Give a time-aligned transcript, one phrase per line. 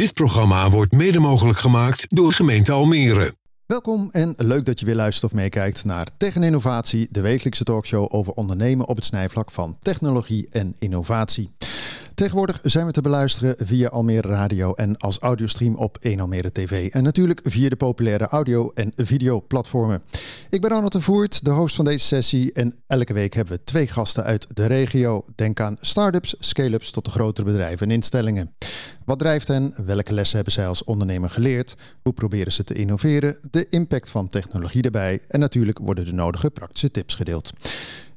[0.00, 3.34] Dit programma wordt mede mogelijk gemaakt door gemeente Almere.
[3.66, 7.64] Welkom en leuk dat je weer luistert of meekijkt naar Tech en Innovatie, de wekelijkse
[7.64, 11.54] talkshow over ondernemen op het snijvlak van technologie en innovatie.
[12.20, 16.90] Tegenwoordig zijn we te beluisteren via Almere Radio en als audiostream op 1 Almere TV.
[16.90, 20.02] En natuurlijk via de populaire audio- en videoplatformen.
[20.50, 22.52] Ik ben Arnold de Voert, de host van deze sessie.
[22.52, 25.24] En elke week hebben we twee gasten uit de regio.
[25.34, 28.54] Denk aan start-ups, scale-ups tot de grotere bedrijven en instellingen.
[29.04, 29.74] Wat drijft hen?
[29.84, 31.74] Welke lessen hebben zij als ondernemer geleerd?
[32.02, 33.38] Hoe proberen ze te innoveren?
[33.50, 35.20] De impact van technologie erbij.
[35.28, 37.50] En natuurlijk worden de nodige praktische tips gedeeld.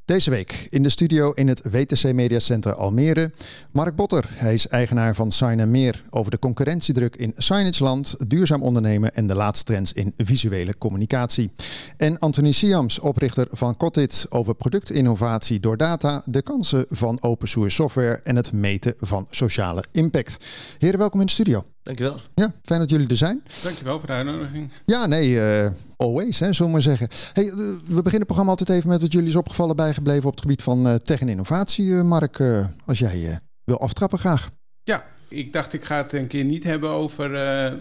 [0.05, 3.31] Deze week in de studio in het WTC Media Center Almere.
[3.71, 9.13] Mark Botter, hij is eigenaar van Sign Meer over de concurrentiedruk in Signageland, duurzaam ondernemen
[9.13, 11.51] en de laatste trends in visuele communicatie.
[11.97, 17.75] En Anthony Siams, oprichter van Cotit over productinnovatie door data, de kansen van open source
[17.75, 20.37] software en het meten van sociale impact.
[20.77, 21.72] Heren, welkom in de studio.
[21.83, 22.19] Dankjewel.
[22.35, 23.43] Ja, fijn dat jullie er zijn.
[23.63, 24.71] Dankjewel voor de uitnodiging.
[24.85, 27.07] Ja, nee, uh, always, hè, zullen we maar zeggen.
[27.33, 30.31] Hey, uh, we beginnen het programma altijd even met wat jullie is opgevallen bijgebleven op
[30.31, 31.93] het gebied van uh, tech en innovatie.
[31.93, 32.41] Mark,
[32.85, 34.49] als jij wil aftrappen graag.
[34.83, 37.29] Ja, ik dacht ik ga het een keer niet hebben over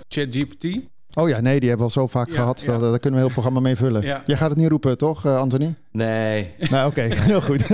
[0.09, 0.65] ChatGPT.
[1.15, 2.61] Oh ja, nee, die hebben we al zo vaak Ja, gehad.
[2.61, 2.67] ja.
[2.67, 4.03] Daar, daar kunnen we heel het programma mee vullen.
[4.13, 4.23] Ja.
[4.25, 5.75] Jij gaat het niet roepen, toch, eh, Anthony?
[5.93, 6.51] Nee.
[6.71, 7.69] Nou, oké, heel goed.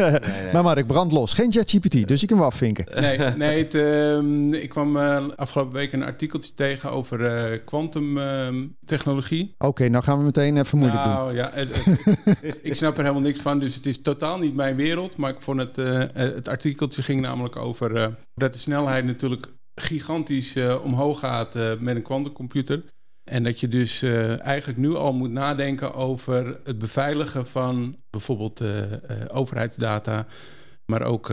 [0.52, 1.32] Maar Mark, brand los.
[1.32, 2.86] Geen ChatGPT, dus je kan we afvinken.
[3.00, 9.54] Nee, nee het, ehm, ik kwam eh, afgelopen week een artikeltje tegen over eh kwantumtechnologie.
[9.58, 11.12] Oké, nou gaan we meteen even moeilijk doen.
[11.12, 14.54] nou ja, het- het- ik snap er helemaal niks van, dus het is totaal niet
[14.54, 15.16] mijn wereld.
[15.16, 19.46] Maar ik vond het, eh, het artikeltje ging namelijk over eh, dat de snelheid natuurlijk
[19.74, 22.82] gigantisch eh, omhoog gaat eh, met een kwantumcomputer.
[23.28, 28.60] En dat je dus eh, eigenlijk nu al moet nadenken over het beveiligen van bijvoorbeeld
[28.60, 28.98] eh, eh,
[29.28, 30.26] overheidsdata,
[30.86, 31.32] maar ook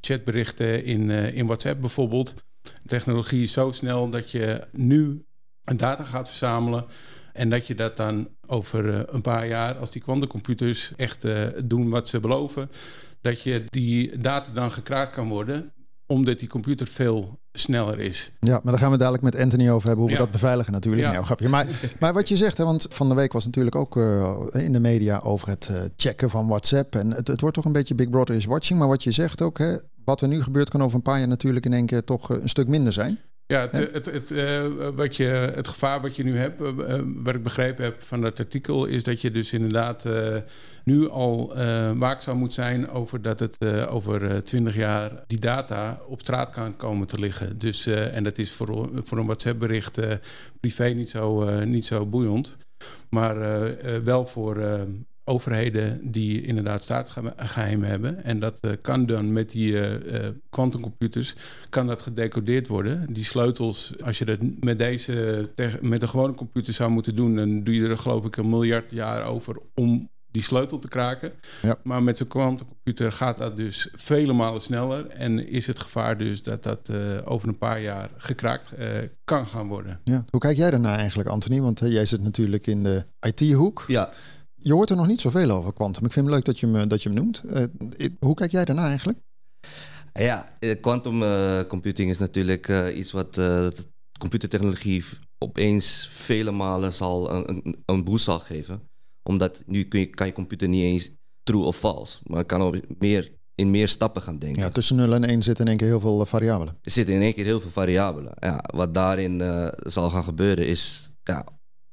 [0.00, 2.44] chatberichten in, in WhatsApp bijvoorbeeld.
[2.86, 5.24] Technologie is zo snel dat je nu
[5.62, 6.84] data gaat verzamelen
[7.32, 11.26] en dat je dat dan over een paar jaar, als die kwantumcomputers echt
[11.64, 12.70] doen wat ze beloven,
[13.20, 15.72] dat je die data dan gekraakt kan worden,
[16.08, 18.32] omdat die computer veel sneller is.
[18.40, 20.24] Ja, maar daar gaan we dadelijk met Anthony over hebben hoe we Ja.
[20.24, 21.06] dat beveiligen natuurlijk.
[21.06, 21.12] Ja.
[21.12, 21.48] Nou, grapje.
[21.48, 21.66] Maar,
[22.00, 24.80] maar wat je zegt, hè, want van de week was natuurlijk ook eh, in de
[24.80, 26.94] media over het eh, checken van WhatsApp.
[26.94, 28.78] En het, het wordt toch een beetje Big Brother is watching.
[28.78, 31.28] Maar wat je zegt ook, hè, wat er nu gebeurt kan over een paar jaar
[31.28, 33.18] natuurlijk in één keer toch eh, een stuk minder zijn.
[33.48, 37.02] Ja, het, het, het, eh, wat je, het gevaar wat je nu hebt, eh, eh,
[37.14, 40.08] wat ik begrepen heb van dat artikel, is dat je dus inderdaad
[40.84, 41.54] nu al
[41.96, 47.06] waakzaam moet zijn over dat het over twintig jaar die data op straat kan komen
[47.06, 47.58] te liggen.
[47.58, 49.98] Dus, en dat is voor, voor een WhatsApp-bericht
[50.60, 52.56] privé niet zo, niet zo boeiend.
[53.10, 53.36] Maar
[54.04, 54.86] wel voor
[55.28, 58.24] overheden die inderdaad staatsgeheimen hebben.
[58.24, 61.34] En dat eh, kan dan met die eh, eh, kwantumcomputers
[61.68, 63.12] kan dat gedecodeerd worden.
[63.12, 65.48] Die sleutels, als je dat met deze
[65.80, 68.90] met een gewone computer zou moeten doen, dan doe je er geloof ik een miljard
[68.90, 71.32] jaar over om die sleutel te kraken.
[71.62, 71.76] Ja.
[71.82, 75.06] Maar met zo'n kwantumcomputer gaat dat dus vele malen sneller.
[75.06, 78.86] En is het gevaar dus dat dat eh, over een paar jaar gekraakt eh,
[79.24, 80.00] kan gaan worden.
[80.04, 80.24] Ja.
[80.30, 81.60] Hoe kijk jij daarnaar eigenlijk, Anthony?
[81.60, 83.84] Want jij zit natuurlijk in de IT-hoek.
[83.86, 84.10] Ja,
[84.58, 86.04] Je hoort er nog niet zoveel over quantum.
[86.04, 87.38] Ik vind het leuk dat je hem, dat je hem noemt.
[87.44, 87.64] Eh,
[88.20, 89.18] hoe kijk jij daarna eigenlijk?
[90.12, 93.66] ja eh, quantum eh, computing is natuurlijk eh, iets wat eh,
[94.18, 95.04] computertechnologie
[95.38, 98.82] opeens vele malen zal een, een, boost zal geven.
[99.22, 101.10] Omdat nu kun je, kan je computer niet eens
[101.42, 104.62] true of false, maar kan ook meer, in meer stappen gaan denken.
[104.62, 106.78] Ja, tussen 0 en 1 zitten in één keer heel veel eh, variabelen.
[106.82, 108.32] Er zitten in één keer heel veel variabelen.
[108.38, 111.46] Ja, wat daarin eh, zal gaan gebeuren is ja,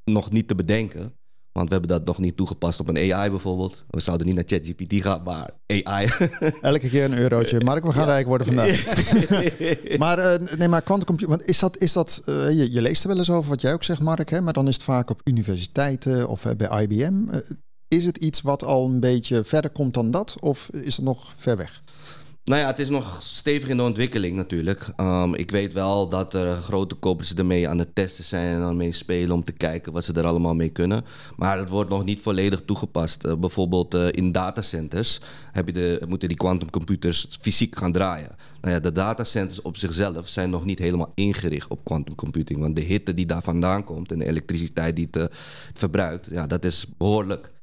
[0.04, 1.14] nog niet te bedenken.
[1.56, 3.84] Want we hebben dat nog niet toegepast op een AI bijvoorbeeld.
[3.90, 6.08] We zouden niet naar ChatGPT gaan, maar AI.
[6.60, 7.60] Elke keer een eurotje.
[7.64, 8.84] Mark, we gaan rijk worden vandaag.
[9.98, 13.08] Maar eh, nee, maar quantumcomputer, want is dat, is dat eh, je, je leest er
[13.08, 14.40] wel eens over wat jij ook zegt, Mark, hè?
[14.40, 17.24] maar dan is het vaak op universiteiten of eh, bij IBM.
[17.88, 21.32] Is het iets wat al een beetje verder komt dan dat, of is het nog
[21.36, 21.82] ver weg?
[22.46, 24.88] Nou ja, het is nog stevig in de ontwikkeling natuurlijk.
[24.96, 28.76] Um, ik weet wel dat er grote kopers ermee aan het testen zijn en aan
[28.76, 31.04] mee spelen om te kijken wat ze er allemaal mee kunnen.
[31.36, 33.24] Maar het wordt nog niet volledig toegepast.
[33.24, 35.20] Uh, bijvoorbeeld uh, in datacenters
[35.52, 38.36] heb je de, moeten die quantumcomputers fysiek gaan draaien.
[38.60, 42.60] Nou ja, de datacenters op zichzelf zijn nog niet helemaal ingericht op quantumcomputing.
[42.60, 46.46] Want de hitte die daar vandaan komt en de elektriciteit die het, het verbruikt, ja,
[46.46, 47.54] dat is behoorlijk.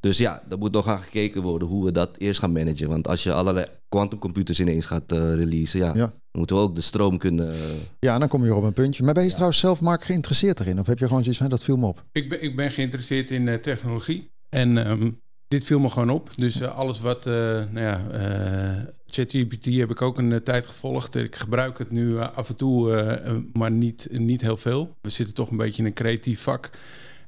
[0.00, 2.88] Dus ja, er moet nog aan gekeken worden hoe we dat eerst gaan managen.
[2.88, 6.12] Want als je allerlei quantumcomputers ineens gaat uh, releasen, ja, Ja.
[6.32, 7.54] moeten we ook de stroom kunnen.
[7.54, 7.60] uh,
[8.00, 9.02] Ja, dan kom je op een puntje.
[9.04, 10.78] Maar ben je trouwens zelf, Mark, geïnteresseerd erin?
[10.80, 12.04] Of heb je gewoon zoiets van, dat viel me op?
[12.12, 14.30] Ik ben, ik ben geïnteresseerd in eh, technologie.
[14.48, 15.10] En ehm,
[15.48, 16.30] dit viel me gewoon op.
[16.36, 17.32] Dus eh, alles wat eh,
[17.70, 21.14] nou ja, eh, ChatGPT heb ik ook een tijd gevolgd.
[21.14, 24.96] Ik gebruik het nu af en toe, maar niet, niet heel veel.
[25.00, 26.70] We zitten toch een beetje in een creatief vak.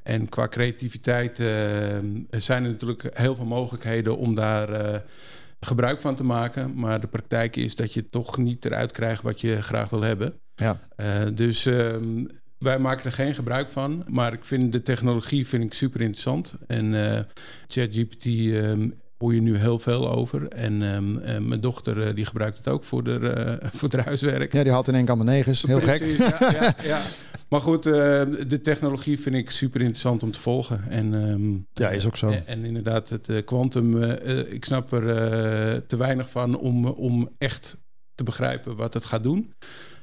[0.03, 1.37] En qua creativiteit
[2.31, 5.03] zijn er natuurlijk heel veel mogelijkheden om daar
[5.61, 6.75] gebruik van te maken.
[6.75, 10.35] Maar de praktijk is dat je toch niet eruit krijgt wat je graag wil hebben.
[10.55, 10.79] Ja.
[11.35, 12.25] dus ehm,
[12.63, 16.57] wij maken er geen gebruik van, maar ik vind de technologie vind ik super interessant.
[16.67, 17.19] En uh,
[17.67, 20.49] ChatGPT um, hoor je nu heel veel over.
[20.49, 24.53] En um, uh, mijn dochter uh, die gebruikt het ook voor de, voor het huiswerk.
[24.53, 25.63] Ja, die had in één kamer negens.
[25.63, 26.41] Heel Precies, gek.
[26.41, 27.01] Ja, ja, ja.
[27.49, 30.85] Maar goed, de technologie vind ik super interessant om te volgen.
[30.89, 32.31] En, um, ja, is ook zo.
[32.31, 34.03] En, en inderdaad, het quantum,
[34.49, 37.77] ik snap er te weinig van om, om echt
[38.15, 39.53] te begrijpen wat het gaat doen.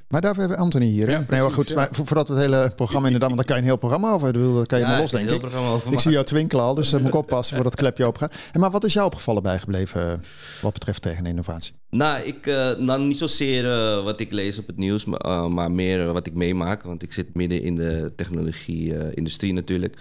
[0.10, 1.10] Maar daarvoor hebben we Anthony hier.
[1.10, 3.62] Ja, nee, maar goed, maar voordat we het hele programma inderdaad, want daar kan je
[3.62, 4.56] een heel programma over doen.
[4.56, 5.44] Dat kan je maar los, denk ik.
[5.92, 8.34] Ik zie jou twinkelen al, dus uh, moet ik oppassen voor dat klepje open gaat.
[8.52, 10.18] En maar wat is jou opgevallen bijgebleven eh,
[10.62, 11.74] wat betreft tegen innovatie?
[11.90, 15.46] Nou, ik, uh, nou niet zozeer uh, wat ik lees op het nieuws, maar, uh,
[15.46, 16.84] maar meer wat ik meemaak.
[16.84, 19.98] Want ik zit midden in de technologie-industrie natuurlijk.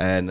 [0.00, 0.24] En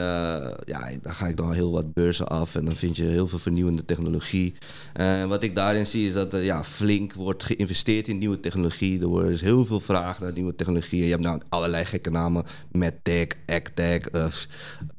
[0.66, 3.40] ja, daar ga ik dan heel wat beurzen af en dan vind je heel veel
[3.40, 4.56] vernieuwende technologie.
[4.94, 9.02] En wat ik daarin zie is dat er ja, flink wordt geïnvesteerd in nieuwe technologie.
[9.02, 11.04] Er worden dus heel veel vragen naar nieuwe technologieën.
[11.04, 14.02] Je hebt nou allerlei gekke namen, MedTech, AgTech,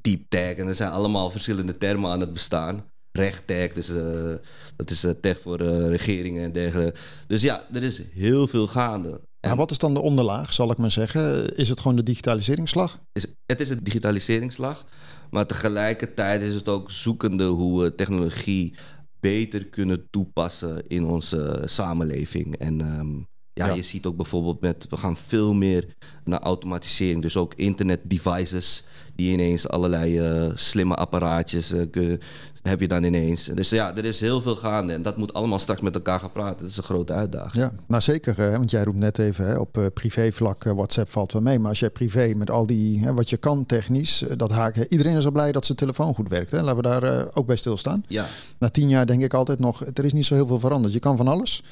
[0.01, 0.55] Deep Tech.
[0.55, 4.35] En er zijn allemaal verschillende termen aan het bestaan rechttech, dus uh,
[4.77, 6.99] dat is uh, tech voor uh, regeringen en dergelijke.
[7.27, 9.21] Dus ja, er is heel veel gaande.
[9.41, 11.57] En wat is dan de onderlaag, zal ik maar zeggen?
[11.57, 13.01] Is het gewoon de digitaliseringsslag?
[13.13, 14.87] Is, het is een digitaliseringsslag,
[15.31, 18.75] maar tegelijkertijd is het ook zoekende hoe we technologie
[19.21, 22.57] beter kunnen toepassen in onze samenleving.
[22.57, 25.95] En um, ja, ja, je ziet ook bijvoorbeeld met, we gaan veel meer
[26.25, 27.23] naar automatisering.
[27.23, 28.85] Dus ook internet devices
[29.21, 32.21] die ineens allerlei uh, slimme apparaatjes uh, kunnen,
[32.63, 33.45] heb je dan ineens.
[33.45, 36.33] Dus ja, er is heel veel gaande en dat moet allemaal straks met elkaar gaan
[36.33, 36.59] praten.
[36.59, 37.65] Dat is een grote uitdaging.
[37.65, 41.33] Ja, nou zeker, hè, want jij roept net even hè, op uh, privévlak, WhatsApp valt
[41.33, 41.59] wel mee.
[41.59, 44.87] Maar als jij privé met al die, hè, wat je kan technisch, dat haken.
[44.93, 46.51] Iedereen is al blij dat zijn telefoon goed werkt.
[46.51, 46.63] Hè?
[46.63, 48.05] Laten we daar ook bij stilstaan.
[48.09, 48.27] Ja.
[48.59, 50.93] Na tien jaar denk ik altijd nog, er is niet zo heel veel veranderd.
[50.93, 51.63] Je kan van alles.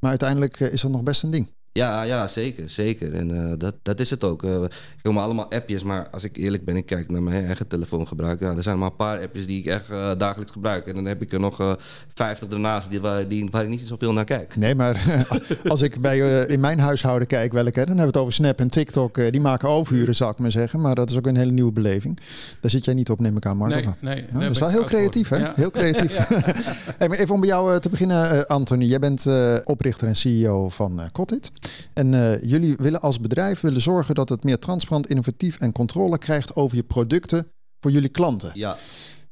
[0.00, 1.52] Maar uiteindelijk is dat nog best een ding.
[1.74, 2.70] Ja, ja, zeker.
[2.70, 3.14] zeker.
[3.14, 4.42] En uh, dat, dat is het ook.
[4.42, 7.66] Uh, ik komen allemaal appjes, maar als ik eerlijk ben, ik kijk naar mijn eigen
[7.66, 8.40] telefoongebruik.
[8.40, 10.86] Ja, er zijn maar een paar appjes die ik echt uh, dagelijks gebruik.
[10.86, 11.76] En dan heb ik er nog
[12.14, 14.56] vijftig ernaast die, waar, die, waar ik niet zoveel naar kijk.
[14.56, 15.24] Nee, maar
[15.68, 18.68] als ik bij, in mijn huishouden kijk welke, dan hebben we het over Snap en
[18.68, 19.14] TikTok.
[19.14, 20.80] die maken overuren, zou ik maar zeggen.
[20.80, 22.18] Maar dat is ook een hele nieuwe beleving.
[22.60, 23.74] Daar zit jij niet op, neem ik aan, Marco.
[23.74, 25.36] Nee, nee, ja, dat is wel heel creatief, hè?
[25.36, 25.52] Ja.
[25.54, 26.16] Heel creatief.
[26.98, 28.84] hey, maar even om bij jou te beginnen, Anthony.
[28.84, 29.26] Jij bent
[29.64, 31.52] oprichter en CEO van Cottit.
[31.92, 36.54] En jullie willen als bedrijf willen zorgen dat het meer transparant, innovatief en controle krijgt
[36.54, 37.46] over je producten
[37.80, 38.50] voor jullie klanten.
[38.54, 38.76] Ja.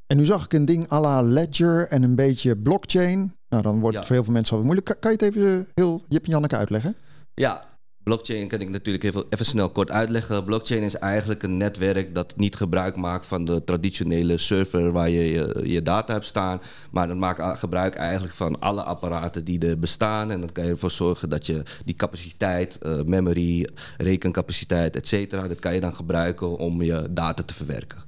[0.06, 3.36] En nu zag ik een ding à la Ledger en een beetje blockchain.
[3.48, 4.96] Nou, dan wordt het voor heel veel mensen wel moeilijk.
[5.00, 6.96] Kan, je het even heel Jip en Janneke uitleggen?
[7.34, 7.71] Ja,
[8.04, 10.44] Blockchain kan ik natuurlijk even, even snel kort uitleggen.
[10.44, 15.52] Blockchain is eigenlijk een netwerk dat niet gebruik maakt van de traditionele server waar je
[15.62, 16.60] je, data hebt staan.
[16.90, 20.30] Maar dat maakt gebruik eigenlijk van alle apparaten die er bestaan.
[20.30, 25.48] En dan kan je ervoor zorgen dat je die capaciteit, uh, memory, rekencapaciteit, et cetera,
[25.48, 27.98] dat kan je dan gebruiken om je data te verwerken.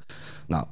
[0.46, 0.66] Nou,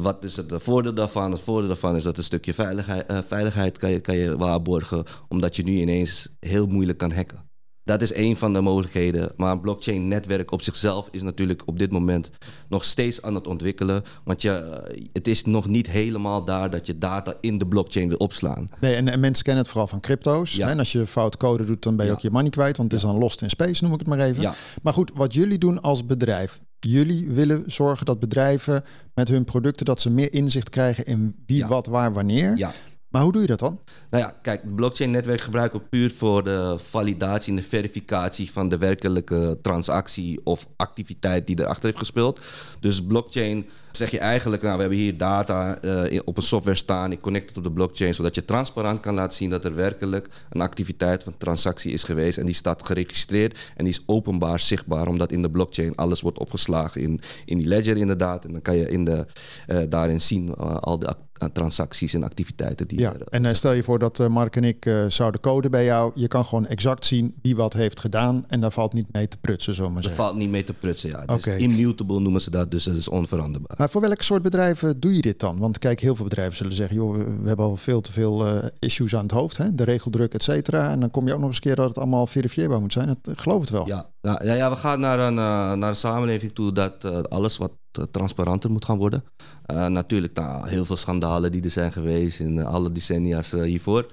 [0.00, 1.30] wat is het voordeel daarvan?
[1.30, 5.62] Het voordeel daarvan is dat een stukje veiligheid, uh, veiligheid kan je waarborgen, omdat je
[5.62, 7.47] nu ineens heel moeilijk kan hacken.
[7.88, 9.32] Dat is een van de mogelijkheden.
[9.36, 12.30] Maar een blockchain-netwerk op zichzelf is natuurlijk op dit moment
[12.68, 14.02] nog steeds aan het ontwikkelen.
[14.24, 14.82] Want je,
[15.12, 18.64] het is nog niet helemaal daar dat je data in de blockchain wil opslaan.
[18.80, 20.52] Nee, en, en mensen kennen het vooral van crypto's.
[20.52, 20.68] Ja.
[20.68, 22.16] En als je fout code doet, dan ben je ja.
[22.16, 22.76] ook je money kwijt.
[22.76, 24.42] Want het is dan lost in space, noem ik het maar even.
[24.42, 24.54] Ja.
[24.82, 26.60] Maar goed, wat jullie doen als bedrijf.
[26.80, 28.84] Jullie willen zorgen dat bedrijven
[29.14, 29.86] met hun producten...
[29.86, 32.72] dat ze meer inzicht krijgen in wie, wat, waar, wanneer.
[33.10, 33.78] Maar hoe doe je dat dan?
[34.10, 38.78] Nou ja, kijk, blockchain-netwerk gebruiken we puur voor de validatie en de verificatie van de
[38.78, 42.40] werkelijke transactie of activiteit die erachter heeft gespeeld.
[42.80, 47.12] Dus blockchain zeg je eigenlijk, nou, we hebben hier data uh, op een software staan,
[47.12, 50.28] ik connect het op de blockchain, zodat je transparant kan laten zien dat er werkelijk
[50.50, 55.08] een activiteit van transactie is geweest en die staat geregistreerd en die is openbaar zichtbaar,
[55.08, 58.44] omdat in de blockchain alles wordt opgeslagen in, in die ledger inderdaad.
[58.44, 59.26] En dan kan je in de,
[59.66, 61.06] uh, daarin zien uh, al de
[61.52, 65.40] transacties en activiteiten die ja, er, En stel je voor dat Mark en ik zouden
[65.40, 68.92] coden bij jou, je kan gewoon exact zien wie wat heeft gedaan en daar valt
[68.92, 71.20] niet mee te prutsen, zomaar Daar valt niet mee te prutsen, ja.
[71.20, 71.56] Het okay.
[71.56, 73.76] is immutable noemen ze dat, dus het is onveranderbaar.
[73.78, 75.58] Maar voor welk soort bedrijven doe je dit dan?
[75.58, 78.64] Want kijk, heel veel bedrijven zullen zeggen: joh, we hebben al veel te veel uh,
[78.78, 79.74] issues aan het hoofd, hè?
[79.74, 80.90] de regeldruk, et cetera.
[80.90, 83.08] En dan kom je ook nog eens een keer dat het allemaal verifieerbaar moet zijn.
[83.08, 83.86] Ik geloof het wel.
[83.86, 87.20] Ja, nou, ja, ja we gaan naar een, uh, naar een samenleving toe dat uh,
[87.20, 87.72] alles wat
[88.10, 89.24] transparanter moet gaan worden.
[89.66, 94.06] natuurlijk, nou, heel veel schandalen die er zijn geweest in alle decennia's hiervoor.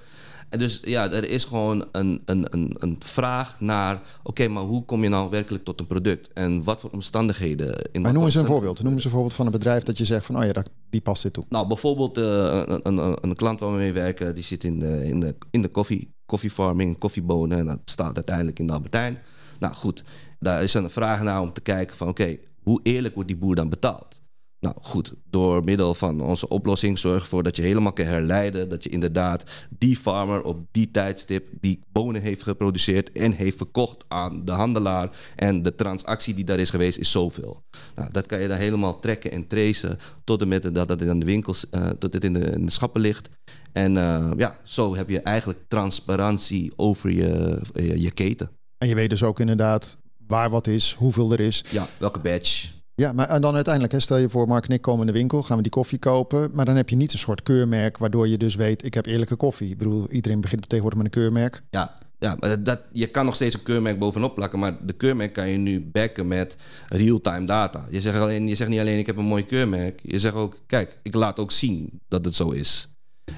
[0.48, 4.02] En dus ja, er is gewoon een, een, een, een vraag naar...
[4.22, 6.30] oké, maar hoe kom je nou werkelijk tot een product?
[6.32, 7.88] En wat voor omstandigheden...
[7.92, 8.82] In Maar noem eens een voorbeeld.
[8.82, 11.00] Noem eens een voorbeeld van een bedrijf dat je zegt van, oh ja, dat, die
[11.00, 11.44] past dit toe.
[11.48, 12.24] Nou, bijvoorbeeld eh,
[12.66, 14.34] een, een, een, een klant waar we mee werken...
[14.34, 17.58] die zit in de, in de, in de koffie, koffiefarming, koffiebonen...
[17.58, 19.18] en dat staat uiteindelijk in de Albertijn.
[19.58, 20.04] Nou goed,
[20.38, 22.08] daar is dan een vraag naar om te kijken van...
[22.08, 22.36] oké,
[22.68, 24.20] hoe eerlijk wordt die boer dan betaald?
[24.60, 28.68] Nou goed, door middel van onze oplossing zorg ervoor dat je helemaal kan herleiden.
[28.68, 29.44] Dat je inderdaad
[29.78, 35.10] die farmer op die tijdstip die bonen heeft geproduceerd en heeft verkocht aan de handelaar.
[35.36, 37.62] En de transactie die daar is geweest is zoveel.
[37.94, 41.18] Nou, dat kan je dan helemaal trekken en tracen tot en met dat het in
[41.18, 43.28] de winkels, eh, tot het in de, schappen ligt.
[43.72, 48.50] En eh, ja, zo heb je eigenlijk transparantie over je, je keten.
[48.78, 51.64] En je weet dus ook inderdaad waar wat is, hoeveel er is.
[51.70, 52.74] Ja, welke badge.
[52.94, 55.18] Ja, maar en dan uiteindelijk, hè, stel je voor, Mark en ik komen in de
[55.18, 56.50] winkel, gaan we die koffie kopen.
[56.54, 59.36] Maar dan heb je niet een soort keurmerk waardoor je dus weet, ik heb eerlijke
[59.36, 59.70] koffie.
[59.70, 61.62] Ik bedoel, iedereen begint tegenwoordig met een keurmerk.
[61.70, 65.32] Ja, ja maar dat, je kan nog steeds een keurmerk bovenop plakken, maar de keurmerk
[65.32, 66.56] kan je nu backen met
[66.88, 67.86] real-time data.
[67.90, 70.54] Je zegt, alleen, je zegt niet alleen ik heb een mooi keurmerk, je zegt ook,
[70.66, 72.88] kijk, ik laat ook zien dat het zo is.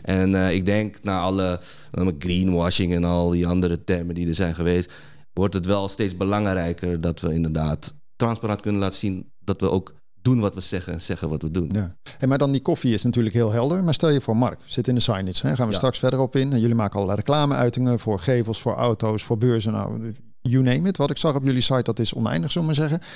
[0.03, 1.61] En eh, ik denk na alle
[1.99, 4.93] uh, greenwashing en al die andere termen die er zijn geweest,
[5.39, 9.95] wordt het wel steeds belangrijker dat we inderdaad transparant kunnen laten zien dat we ook
[10.23, 11.71] doen wat we zeggen en zeggen wat we doen.
[11.75, 11.97] Ja.
[12.19, 13.85] En maar dan die koffie is natuurlijk heel helder.
[13.85, 15.47] Maar stel je voor, Mark, zit in de signage.
[15.47, 15.55] Hè?
[15.55, 15.79] Gaan we Ja.
[15.79, 16.53] straks verder op in.
[16.53, 19.73] En jullie maken allerlei reclameuitingen voor gevels, voor auto's, voor beurzen.
[19.73, 20.97] Nou, you name it.
[20.97, 23.09] Wat ik zag op jullie site, dat is oneindig, zullen we maar zeggen.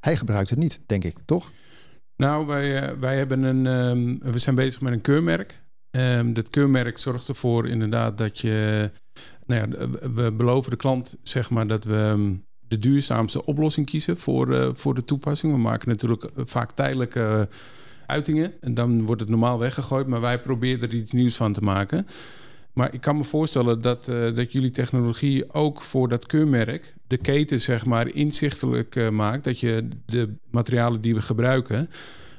[0.00, 1.50] Hij gebruikt het niet, denk ik, toch?
[2.16, 5.61] Nou, wij, eh, wij hebben een, ehm, we zijn bezig met een keurmerk.
[5.92, 8.90] Ehm, dat keurmerk zorgt ervoor inderdaad dat je,
[9.46, 12.34] nou ja, we beloven de klant zeg maar dat we ehm,
[12.68, 15.52] de duurzaamste oplossing kiezen voor, eh, voor de toepassing.
[15.52, 17.56] We maken natuurlijk vaak tijdelijke eh,
[18.06, 21.60] uitingen en dan wordt het normaal weggegooid, maar wij proberen er iets nieuws van te
[21.60, 22.06] maken.
[22.72, 27.16] Maar ik kan me voorstellen dat, eh, dat jullie technologie ook voor dat keurmerk de
[27.16, 29.44] keten zeg maar inzichtelijk eh, maakt.
[29.44, 31.88] Dat je de materialen die we gebruiken.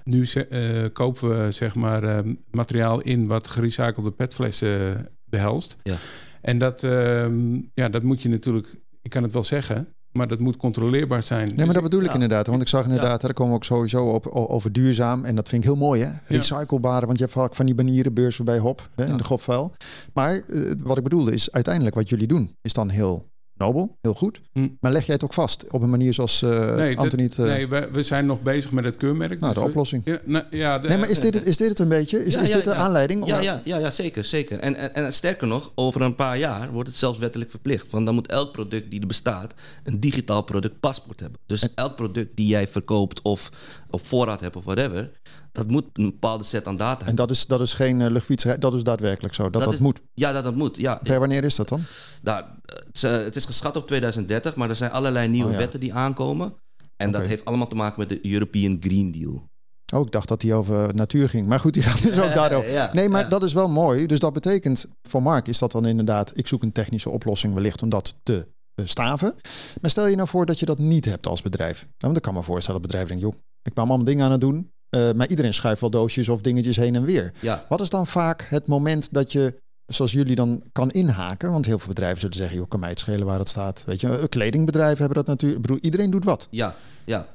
[0.03, 2.19] Nu eh, kopen we zeg maar eh,
[2.51, 5.77] materiaal in wat gerecyclede petflessen behelst.
[5.83, 5.95] Ja.
[6.41, 8.67] En dat, ehm, ja, dat moet je natuurlijk,
[9.01, 11.48] ik kan het wel zeggen, maar dat moet controleerbaar zijn.
[11.48, 12.13] Nee, maar Dus dat bedoel ik ja.
[12.13, 12.48] inderdaad.
[12.48, 15.25] Want ik zag inderdaad, daar komen we ook sowieso op over duurzaam.
[15.25, 16.10] En dat vind ik heel mooi, hè?
[16.27, 19.74] Recyclebare, want je hebt vaak van die banieren, beurs voorbij hop, hè, in de grofvuil.
[20.13, 24.13] Maar eh, wat ik bedoelde is, uiteindelijk wat jullie doen, is dan heel nobel, heel
[24.13, 24.41] goed.
[24.53, 24.67] Hm.
[24.79, 27.39] Maar leg jij het ook vast op een manier zoals eh Nee, Anthony het...
[27.39, 29.39] eh, nee we, we zijn nog bezig met het keurmerk.
[29.39, 30.01] nou, de Dus we- oplossing.
[30.05, 32.25] Ja, nou, ja, de- Nee, maar is dit, het, is dit het een beetje?
[32.25, 32.75] Is, Ja, is ja, dit de ja.
[32.75, 33.25] aanleiding?
[33.25, 34.24] Ja, ja, ja, ja zeker.
[34.25, 34.60] zeker.
[34.60, 37.89] En, en, en sterker nog, over een paar jaar wordt het zelfs wettelijk verplicht.
[37.91, 41.39] Want dan moet elk product die er bestaat een digitaal productpaspoort hebben.
[41.45, 43.50] Dus elk product die jij verkoopt of
[43.89, 45.12] op voorraad hebt of whatever,
[45.53, 47.15] dat moet een bepaalde set aan data En hebben.
[47.15, 49.50] dat is, dat is geen uh, luchtfietserij, dat is daadwerkelijk zo.
[49.50, 50.01] Dat dat, is, moet.
[50.13, 50.77] Ja, dat, dat moet.
[50.77, 51.00] Ja.
[51.03, 51.81] Per wanneer is dat dan?
[52.22, 55.53] Nou, het, is, eh, het is geschat op 2030, maar er zijn allerlei nieuwe Oh,
[55.53, 55.60] ja.
[55.60, 56.53] wetten die aankomen.
[56.98, 59.51] En dat heeft allemaal te maken met de European Green Deal.
[59.93, 61.48] Oh, ik dacht dat die over natuur ging.
[61.48, 62.72] Maar goed, die gaat dus ook Ja, daarover.
[62.72, 63.29] ja, nee, maar ja.
[63.29, 64.05] dat is wel mooi.
[64.05, 66.38] Dus dat betekent, voor Mark is dat dan inderdaad...
[66.38, 69.36] ik zoek een technische oplossing wellicht om dat te eh, staven.
[69.81, 71.79] Maar stel je nou voor dat je dat niet hebt als bedrijf.
[71.81, 73.24] Nou, want ik kan me voorstellen dat het bedrijf denkt...
[73.24, 74.72] joh, ik ben allemaal dingen aan het doen...
[74.93, 77.33] eh, maar iedereen schuift wel doosjes of dingetjes heen en weer.
[77.39, 81.51] Ja, Wat is dan vaak het moment dat je, zoals jullie dan, kan inhaken?
[81.51, 83.83] Want heel veel bedrijven zullen zeggen, joh, kan mij het schelen waar het staat.
[83.85, 85.62] Weet je, eh, kledingbedrijven hebben dat natuurlijk.
[85.62, 86.47] Ik bedoel, iedereen doet wat.
[86.51, 87.31] ja, ja.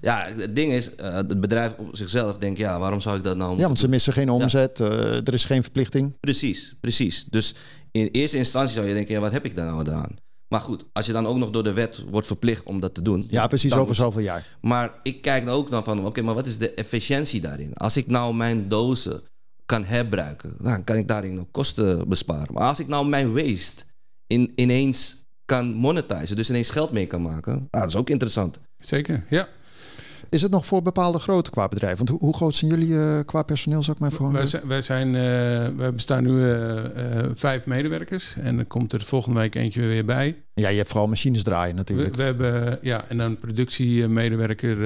[0.00, 3.36] Ja, het ding is, eh, het bedrijf op zichzelf denkt, ja, waarom zou ik dat
[3.36, 6.16] nou Ja, want ze missen geen omzet, er is geen verplichting.
[6.20, 7.24] Precies, precies.
[7.24, 7.54] Dus
[7.90, 10.16] in eerste instantie zou je denken, ja, wat heb ik daar nou aan?
[10.48, 13.02] Maar goed, als je dan ook nog door de wet wordt verplicht om dat te
[13.02, 13.26] doen.
[13.30, 14.56] Ja, precies, dan over zoveel jaar.
[14.60, 17.74] Maar ik kijk dan ook dan van, oké, maar wat is de efficiëntie daarin?
[17.74, 19.22] Als ik nou mijn dozen
[19.66, 22.54] kan herbruiken, dan kan ik daarin ook kosten besparen.
[22.54, 23.84] Maar als ik nou mijn waste
[24.26, 28.58] in, ineens kan monetizen, dus ineens geld mee kan maken, nou, dat is ook interessant.
[28.78, 29.48] Zeker, ja.
[30.28, 31.96] Is het nog voor bepaalde grootte qua bedrijf?
[31.96, 34.66] Want hoe, hoe groot zijn jullie eh, qua personeel, zou ik maar voor Wij zijn,
[34.66, 35.22] wij zijn eh,
[35.76, 40.42] we bestaan nu eh, vijf medewerkers en er komt er volgende week eentje weer bij.
[40.54, 42.14] Ja, je hebt vooral machines draaien natuurlijk.
[42.14, 44.76] we hebben, ja, en dan productiemedewerker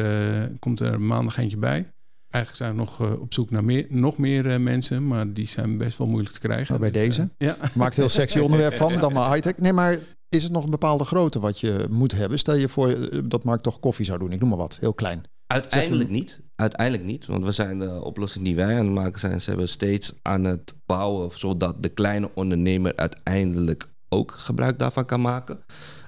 [0.58, 1.92] komt er maandag eentje bij.
[2.30, 5.98] Eigenlijk zijn we nog op zoek naar meer, nog meer mensen, maar die zijn best
[5.98, 6.74] wel moeilijk te krijgen.
[6.74, 7.30] Oh, bij Dus, deze?
[7.38, 7.56] ja.
[7.74, 9.58] Maakt heel sexy onderwerp van, dan maar high-tech.
[9.58, 9.98] Nee, maar
[10.30, 12.38] is het nog een bepaalde grootte wat je moet hebben?
[12.38, 14.94] Stel je voor eh, dat Mark toch koffie zou doen, ik noem maar wat, heel
[14.94, 15.22] klein.
[15.46, 16.40] Uiteindelijk niet.
[16.56, 17.26] Uiteindelijk niet.
[17.26, 20.44] Want we zijn de oplossing die wij aan het maken zijn, zijn we steeds aan
[20.44, 25.58] het bouwen, zodat de kleine ondernemer uiteindelijk ook gebruik daarvan kan maken.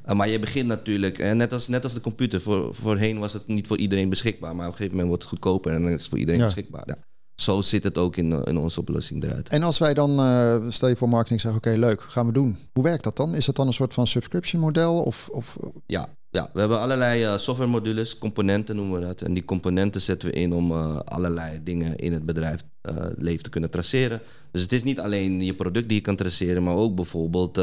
[0.07, 3.33] Uh, maar je begint natuurlijk, eh, net, als, net als de computer, voor, voorheen was
[3.33, 5.93] het niet voor iedereen beschikbaar, maar op een gegeven moment wordt het goedkoper en dan
[5.93, 6.47] is het voor iedereen Ja.
[6.47, 6.83] beschikbaar.
[6.87, 6.97] Ja.
[7.43, 9.49] Zo zit het ook in, in onze oplossing eruit.
[9.49, 12.57] En als wij dan, uh, stel je voor marketing, zeggen: Oké, leuk, gaan we doen.
[12.73, 13.35] Hoe werkt dat dan?
[13.35, 15.03] Is het dan een soort van subscription model?
[15.03, 15.57] Of, of...
[15.87, 19.21] Ja, ja, we hebben allerlei uh, software modules, componenten noemen we dat.
[19.21, 22.63] En die componenten zetten we in om uh, allerlei dingen in het bedrijf
[23.17, 24.21] leven te kunnen traceren.
[24.52, 27.56] Dus het is niet alleen je product die je kan traceren, maar ook bijvoorbeeld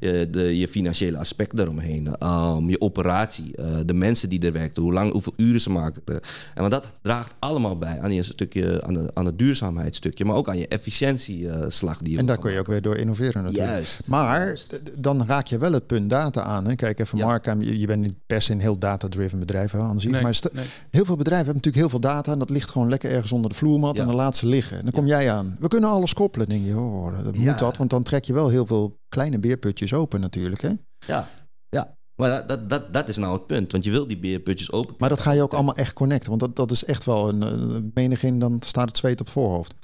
[0.00, 2.06] je, de, je financiële aspect daaromheen.
[2.22, 3.54] Um, je operatie,
[3.84, 6.02] de mensen die er werken, hoe lang, hoeveel uren ze maken.
[6.06, 6.20] En
[6.54, 10.48] want dat draagt allemaal bij aan je stukje, aan, de, aan het duurzaamheidsstukje, maar ook
[10.48, 13.70] aan je efficiëntieslag die je En daar kun je ook weer door innoveren natuurlijk.
[13.70, 14.06] Juist.
[14.06, 14.80] Maar juist.
[15.02, 16.66] dan raak je wel het punt data aan.
[16.66, 16.74] Hè?
[16.74, 17.26] Kijk even, Ja.
[17.26, 19.78] Mark, je, je bent niet per se een heel data-driven bedrijf hè.
[19.78, 20.64] Nee, maar nee.
[20.90, 23.50] heel veel bedrijven hebben natuurlijk heel veel data en dat ligt gewoon lekker ergens onder
[23.50, 24.02] de vloermat Ja.
[24.02, 24.76] en dan laat ze liggen.
[24.76, 25.56] En dan kom jij aan.
[25.60, 26.48] We kunnen alles koppelen.
[26.48, 27.50] Dan denk je, oh, dat Ja.
[27.50, 30.62] moet dat, want dan trek je wel heel veel kleine beerputjes open natuurlijk.
[30.62, 30.70] Hè?
[31.06, 31.28] Ja,
[31.68, 31.94] ja.
[32.16, 34.94] Maar dat, dat, dat, dat is nou het punt, want je wil die beerputjes open.
[34.98, 37.40] Maar dat ga je ook allemaal echt connecten, want dat, dat is echt wel een,
[37.42, 39.74] een menigin, dan staat het zweet op het voorhoofd.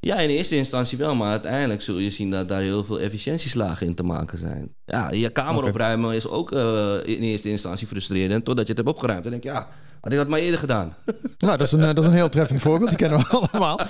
[0.00, 3.86] Ja, in eerste instantie wel, maar uiteindelijk zul je zien dat daar heel veel efficiëntieslagen
[3.86, 4.74] in te maken zijn.
[4.84, 8.96] Ja, je kamer opruimen is ook eh, in eerste instantie frustrerend, totdat je het hebt
[8.96, 9.22] opgeruimd.
[9.22, 9.68] Dan denk je, ja,
[10.00, 10.94] had ik dat maar eerder gedaan.
[11.38, 12.88] Nou, dat is een, dat is een heel treffend voorbeeld.
[12.88, 13.80] Die kennen we allemaal.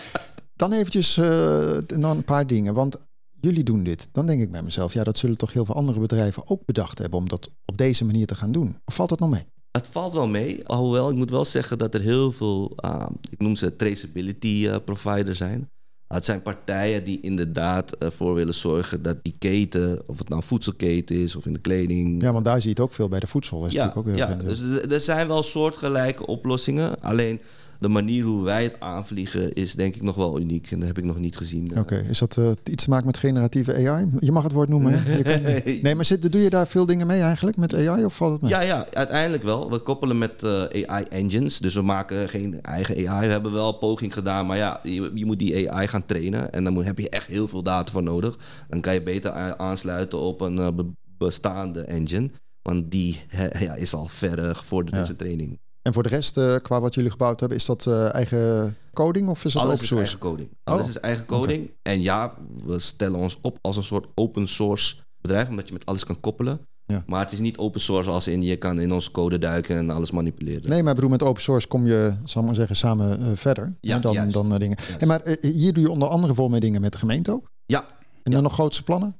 [0.57, 2.75] Dan eventjes eh, dan een paar dingen.
[2.75, 2.99] Want
[3.41, 4.09] jullie doen dit.
[4.13, 6.99] Dan denk ik bij mezelf, ja, dat zullen toch heel veel andere bedrijven ook bedacht
[6.99, 8.77] hebben om dat op deze manier te gaan doen.
[8.85, 9.45] Of valt dat nog mee?
[9.71, 13.39] Het valt wel mee, alhoewel ik moet wel zeggen dat er heel veel, ah, ik
[13.41, 15.71] noem ze traceability eh, providers zijn.
[16.07, 21.17] Het zijn partijen die inderdaad ervoor willen zorgen dat die keten, of het nou voedselketen
[21.17, 23.27] is of in de kleding, Ja, want daar zie je het ook veel bij de
[23.27, 23.67] voedsel.
[23.67, 27.01] Is Ja, natuurlijk ook heel ja dus er zijn wel soortgelijke oplossingen.
[27.01, 27.41] Alleen
[27.83, 30.71] de manier hoe wij het aanvliegen is denk ik nog wel uniek.
[30.71, 31.79] En dat heb ik nog niet gezien.
[31.79, 34.07] Oké, is dat eh, iets te maken met generatieve AI?
[34.19, 34.93] Je mag het woord noemen.
[35.03, 35.17] Hè?
[35.17, 35.43] Je kan-
[35.83, 35.95] Nee.
[35.95, 38.51] maar zit, doe je daar veel dingen mee eigenlijk met AI of valt het mee?
[38.51, 39.71] Ja, ja, uiteindelijk wel.
[39.71, 41.59] We koppelen met eh, AI-engines.
[41.59, 43.27] Dus we maken geen eigen AI.
[43.27, 44.47] We hebben wel een poging gedaan.
[44.47, 46.53] Maar ja, je, je moet die AI gaan trainen.
[46.53, 48.39] En dan moet, heb je echt heel veel data voor nodig.
[48.69, 52.31] Dan kan je beter aansluiten op een eh, be- bestaande engine.
[52.63, 53.21] Want die
[53.59, 55.01] ja, is al ver gevorderd Ja.
[55.01, 55.59] in zijn training.
[55.83, 59.29] En voor de rest, eh, qua wat jullie gebouwd hebben, is dat eh, eigen coding
[59.29, 60.05] of is dat Alles open is source?
[60.11, 60.49] eigen coding.
[60.65, 61.71] Alles Oh, is eigen coding.
[61.83, 65.87] En ja, we stellen ons op als een soort open source bedrijf, omdat je met
[65.87, 66.61] alles kan koppelen.
[66.87, 67.03] Ja.
[67.07, 69.91] Maar het is niet open source als in je kan in onze code duiken en
[69.91, 70.71] alles manipuleren.
[70.71, 73.27] Nee, maar ik bedoel, met open source kom je, zal ik maar zeggen, samen eh,
[73.35, 74.33] verder Ja, dan, juist.
[74.33, 74.79] dan dingen.
[74.99, 77.51] Hey, maar hier doe je onder andere vol mee dingen met de gemeente ook.
[77.67, 77.87] Ja.
[78.23, 79.17] En dan nog grootste plannen?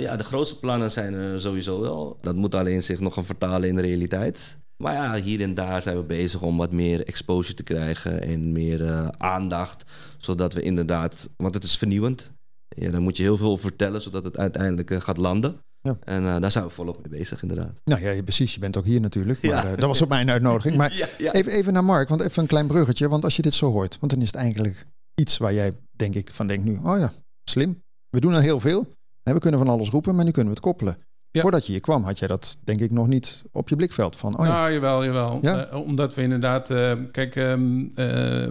[0.00, 2.18] Ja, de grootste plannen zijn er sowieso wel.
[2.20, 4.56] Dat moet alleen zich nog gaan vertalen in de realiteit.
[4.80, 8.52] Maar ja, hier en daar zijn we bezig om wat meer exposure te krijgen en
[8.52, 9.84] meer eh, aandacht.
[10.18, 12.32] Zodat we inderdaad, want het is vernieuwend.
[12.68, 15.56] Ja, daar moet je heel veel vertellen, zodat het uiteindelijk eh, gaat landen.
[15.82, 15.96] Ja.
[16.04, 17.80] En eh, daar zijn we volop mee bezig, inderdaad.
[17.84, 18.54] Nou ja, precies.
[18.54, 19.42] Je bent ook hier natuurlijk.
[19.42, 19.76] Maar Ja.
[19.76, 20.76] dat was op mijn uitnodiging.
[20.80, 21.32] Maar Ja, ja.
[21.32, 23.08] Even, even naar Mark, want even een klein bruggetje.
[23.08, 26.14] Want als je dit zo hoort, want dan is het eigenlijk iets waar jij, denk
[26.14, 27.12] ik, van denkt nu, oh ja,
[27.44, 27.82] slim.
[28.10, 28.86] We doen al heel veel.
[29.22, 30.96] En we kunnen van alles roepen, maar nu kunnen we het koppelen.
[31.32, 31.40] Ja.
[31.40, 34.38] Voordat je hier kwam, had jij dat denk ik nog niet op je blikveld van.
[34.38, 35.38] Oh ja, nou, jawel, jawel.
[35.42, 35.66] Ja?
[35.66, 36.70] Eh, omdat we inderdaad...
[36.70, 37.84] eh, kijk, jammer.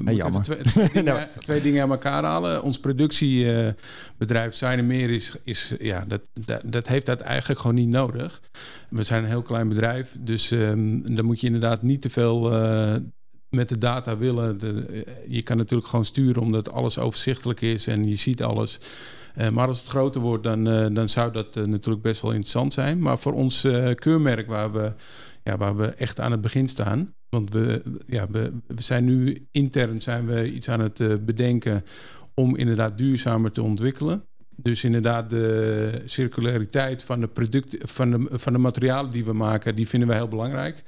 [0.05, 1.27] even twee, twee, dingen, Nou.
[1.41, 2.63] twee dingen aan elkaar halen.
[2.63, 5.35] Ons productiebedrijf Zijn Meer is...
[5.43, 8.41] is ja, dat, dat, dat heeft dat eigenlijk gewoon niet nodig.
[8.89, 10.15] We zijn een heel klein bedrijf.
[10.19, 12.41] Dus ehm, dan moet je inderdaad niet te veel...
[13.49, 14.59] met de data willen.
[14.59, 18.79] De, je kan natuurlijk gewoon sturen omdat alles overzichtelijk is en je ziet alles.
[19.35, 22.31] Eh, maar als het groter wordt, dan, eh, dan zou dat eh, natuurlijk best wel
[22.31, 22.99] interessant zijn.
[22.99, 24.93] Maar voor ons keurmerk, waar we,
[25.43, 27.13] ja, waar we echt aan het begin staan.
[27.29, 31.83] Want we, ja, we, zijn nu intern zijn we iets aan het bedenken
[32.33, 34.23] om inderdaad duurzamer te ontwikkelen.
[34.55, 39.75] Dus inderdaad de circulariteit van de producten, van de, van de materialen die we maken,
[39.75, 40.83] die vinden we heel belangrijk.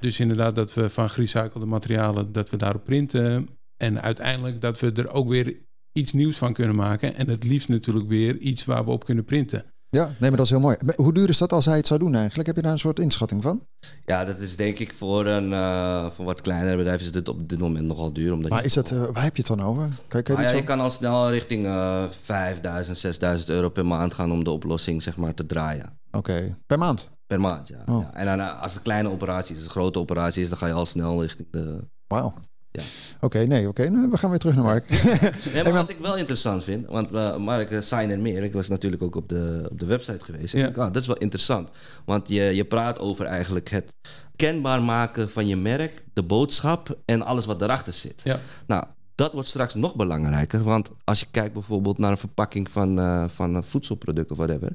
[0.00, 3.48] Dus inderdaad dat we van gerecyclede materialen, dat we daarop printen.
[3.76, 5.56] En uiteindelijk dat we er ook weer
[5.92, 7.14] iets nieuws van kunnen maken.
[7.14, 9.64] En het liefst natuurlijk weer iets waar we op kunnen printen.
[9.90, 10.76] ja, nee, maar dat is heel mooi.
[10.84, 12.46] Maar Hoe duur is dat als hij het zou doen eigenlijk?
[12.46, 13.66] Heb je daar een soort inschatting van?
[14.04, 17.48] Ja, dat is denk ik voor een uh, voor wat kleiner bedrijf is dit op
[17.48, 18.32] dit moment nogal duur.
[18.32, 19.88] Omdat Maar is dat, uh, waar heb je het dan over?
[20.08, 23.86] Kan, kan je Nou ja, je kan al snel richting uh, 5000, 6000 euro per
[23.86, 25.98] maand gaan om de oplossing zeg maar, te draaien.
[26.10, 27.10] Oké, per maand?
[27.26, 27.82] Per maand, ja.
[27.86, 28.02] Oh.
[28.02, 28.14] ja.
[28.14, 30.58] En dan, uh, als het kleine operatie is, als het een grote operatie is, dan
[30.58, 31.88] ga je al snel richting de...
[32.06, 32.34] Wauw.
[32.78, 33.16] Ja.
[33.20, 33.88] Oké, nee, oké.
[33.90, 34.88] Nou, we gaan weer terug naar Mark.
[35.54, 38.52] Nee, maar wat ik wel interessant vind, want uh, Mark, uh, Sign en meer, ik
[38.52, 40.54] was natuurlijk ook op de, op de website geweest.
[40.54, 40.66] En Ja.
[40.68, 41.68] ik ah, dat is wel interessant.
[42.04, 43.94] Want je, je praat over eigenlijk het
[44.36, 48.20] kenbaar maken van je merk, de boodschap en alles wat erachter zit.
[48.24, 48.40] Ja.
[48.66, 50.62] Nou, dat wordt straks nog belangrijker.
[50.62, 54.72] Want als je kijkt bijvoorbeeld naar een verpakking van, uh, van een voedselproduct of whatever,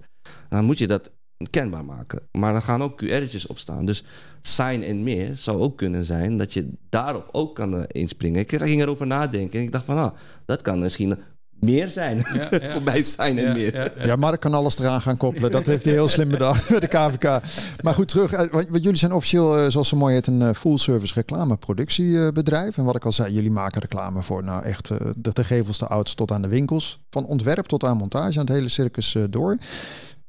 [0.50, 1.12] dan moet je dat
[1.50, 2.22] kenbaar maken.
[2.32, 3.86] Maar er gaan ook QR'tjes op staan.
[3.86, 4.04] Dus
[4.41, 8.39] sign en meer zou ook kunnen zijn dat je daarop ook kan eh, inspringen.
[8.39, 10.12] Ik ging erover nadenken en ik dacht van, ah,
[10.46, 11.17] dat kan misschien
[11.60, 12.17] meer zijn.
[12.34, 12.69] Ja, ja.
[12.74, 13.76] Voorbij sign en Ja, meer.
[13.76, 14.06] ja, ja.
[14.06, 15.52] Ja, Mark kan alles eraan gaan koppelen.
[15.52, 17.24] Dat heeft hij heel slim bedacht met de KVK.
[17.84, 18.32] Maar goed, terug.
[18.32, 22.78] eh, Want jullie zijn officieel, eh, zoals ze mooi heet, een full-service reclameproductiebedrijf.
[22.78, 25.88] En wat ik al zei, jullie maken reclame voor nou echt eh, de te gevelste
[25.88, 27.00] ouds tot aan de winkels.
[27.10, 29.58] Van ontwerp tot aan montage, aan het hele circus door.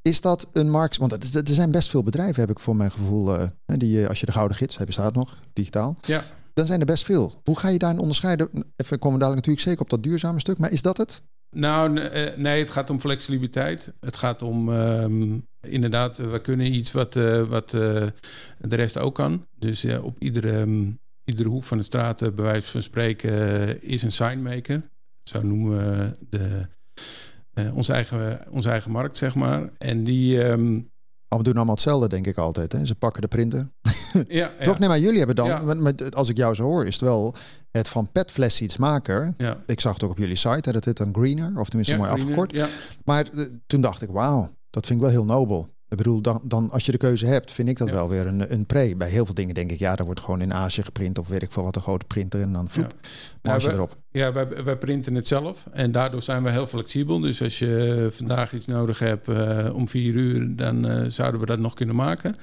[0.09, 0.97] Is dat een markt?
[0.97, 3.29] Want er zijn best veel bedrijven, heb ik voor mijn gevoel.
[3.67, 5.97] hè, die, eh, als je de Gouden Gids, hij bestaat nog, digitaal.
[6.07, 6.23] Ja.
[6.55, 7.41] Dan zijn er best veel.
[7.45, 8.49] Hoe ga je daarin onderscheiden?
[8.77, 10.59] Even komen we dadelijk natuurlijk zeker op dat duurzame stuk.
[10.59, 11.23] Maar is dat het?
[11.51, 13.93] Nou, eh, nee, het gaat om flexibiliteit.
[14.01, 17.15] Het gaat om ehm, inderdaad, we kunnen iets wat,
[17.49, 18.13] wat de
[18.59, 19.47] rest ook kan.
[19.59, 20.91] Dus eh, op iedere, ehm,
[21.25, 24.83] iedere hoek van de straat, bij wijze van spreken, is een signmaker.
[25.23, 26.67] Zo noemen we de,
[27.55, 29.69] eh, onze, eigen, onze eigen markt, zeg maar.
[29.79, 30.43] En die.
[31.29, 32.73] Al we doen allemaal hetzelfde, denk ik altijd.
[32.73, 32.87] Hè?
[32.87, 33.69] Ze pakken de printer.
[34.13, 34.25] ja,
[34.59, 34.79] ja, Toch?
[34.79, 35.63] Nee, maar jullie hebben dan, Ja.
[35.63, 37.35] met- met- als ik jou zo hoor, is het wel
[37.71, 39.35] het van petfles iets maken.
[39.39, 39.63] ja.
[39.67, 42.09] Ik zag het ook op jullie site, hè, dat dit dan greener, of tenminste mooi
[42.11, 42.55] greener, afgekort.
[42.55, 42.67] Ja,
[43.05, 45.74] Maar eh, toen dacht ik, wauw, dat vind ik wel heel nobel.
[45.95, 47.95] Ik bedoel, dan, dan als je de keuze hebt, vind ik dat Ja.
[47.95, 48.95] wel weer een, een pre.
[48.97, 51.43] Bij heel veel dingen denk ik, ja, daar wordt gewoon in Azië geprint of weet
[51.43, 52.95] ik veel wat, een grote printer en dan vloep,
[53.43, 53.97] marge wij- erop.
[54.11, 57.21] Ja, wij, wij printen het zelf en daardoor zijn we heel flexibel.
[57.21, 61.47] Dus als je vandaag iets nodig hebt eh, om vier uur, dan eh, zouden we
[61.47, 62.35] dat nog kunnen maken.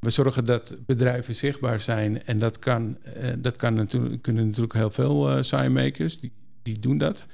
[0.00, 4.74] We zorgen dat bedrijven zichtbaar zijn en dat, kan, eh, dat kan natuurlijk, kunnen natuurlijk
[4.74, 6.32] heel veel eh signmakers, die,
[6.72, 7.26] die doen dat.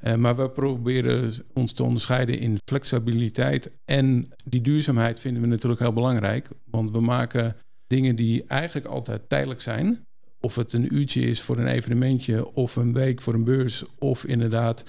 [0.00, 5.80] Eh, maar we proberen ons te onderscheiden in flexibiliteit en die duurzaamheid vinden we natuurlijk
[5.80, 6.48] heel belangrijk.
[6.70, 10.06] Want we maken dingen die eigenlijk altijd tijdelijk zijn
[10.40, 14.24] of het een uurtje is voor een evenementje of een week voor een beurs of
[14.24, 14.84] inderdaad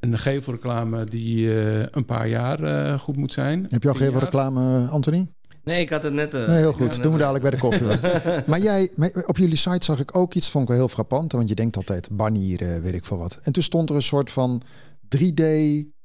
[0.00, 3.66] een gevelreclame die eh, een paar jaar eh, goed moet zijn.
[3.68, 4.22] Heb je al Tien geen jaar.
[4.22, 5.28] reclame, Anthony?
[5.64, 6.34] Nee, ik had het net...
[6.34, 6.92] eh, Nee, heel goed.
[6.94, 7.86] Doen we net- dadelijk bij de koffie.
[8.50, 8.90] maar jij,
[9.26, 11.32] op jullie site zag ik ook iets, vond ik wel heel frappant.
[11.32, 13.38] Want je denkt altijd banieren, weet ik veel wat.
[13.42, 14.62] En toen stond er een soort van
[15.16, 15.42] 3D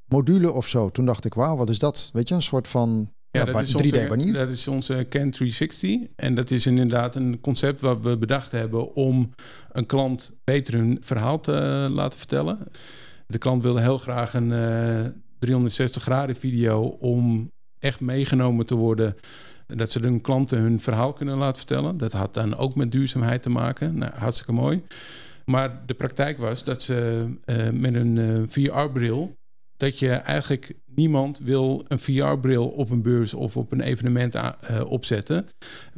[0.07, 0.89] module of zo.
[0.89, 2.09] Toen dacht ik, wauw, wat is dat?
[2.13, 4.33] Weet je, een soort van ja, ba- 3D banier.
[4.33, 5.99] dat is onze Can 360.
[6.15, 9.29] En dat is inderdaad een concept wat we bedacht hebben om
[9.71, 12.57] een klant beter hun verhaal te eh, laten vertellen.
[13.27, 15.05] De klant wilde heel graag een eh,
[15.39, 17.51] 360 graden video om
[17.86, 19.15] echt meegenomen te worden.
[19.67, 21.98] Dat ze hun klanten hun verhaal kunnen laten vertellen.
[21.98, 23.98] Dat had dan ook met duurzaamheid te maken.
[23.98, 24.84] Nou, hartstikke mooi.
[25.45, 29.36] Maar de praktijk was dat ze eh, met een eh, VR-bril
[29.78, 34.52] dat je eigenlijk niemand wil een VR-bril op een beurs of op een evenement eh,
[34.88, 35.45] opzetten.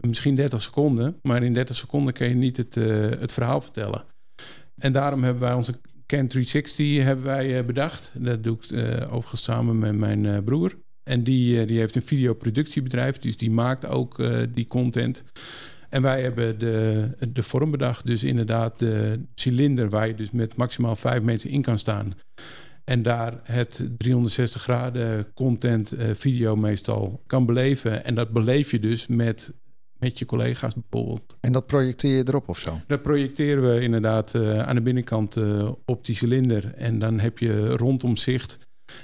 [0.02, 2.76] Misschien 30 seconden, maar in 30 seconden kan je niet het,
[3.20, 4.04] het verhaal vertellen.
[4.78, 8.12] En daarom hebben wij onze Can 360 hebben wij, bedacht.
[8.16, 8.72] Dat doe ik
[9.12, 10.76] overigens samen met mijn broer.
[11.08, 15.24] En die, eh, die heeft een videoproductiebedrijf, dus die maakt ook eh, die content.
[15.90, 18.06] En wij hebben de, de vorm bedacht.
[18.06, 22.14] Dus inderdaad de cilinder waar je dus met maximaal vijf mensen in kan staan.
[22.84, 28.06] En daar het 360 graden content eh, video meestal kan beleven.
[28.06, 29.54] En dat beleef je dus met,
[30.00, 31.36] met je collega's bijvoorbeeld.
[31.40, 32.80] En dat projecteer je erop of zo?
[32.88, 35.38] Dat projecteren we inderdaad aan de binnenkant
[35.86, 36.74] op die cilinder.
[36.74, 38.58] En dan heb je rondom zicht.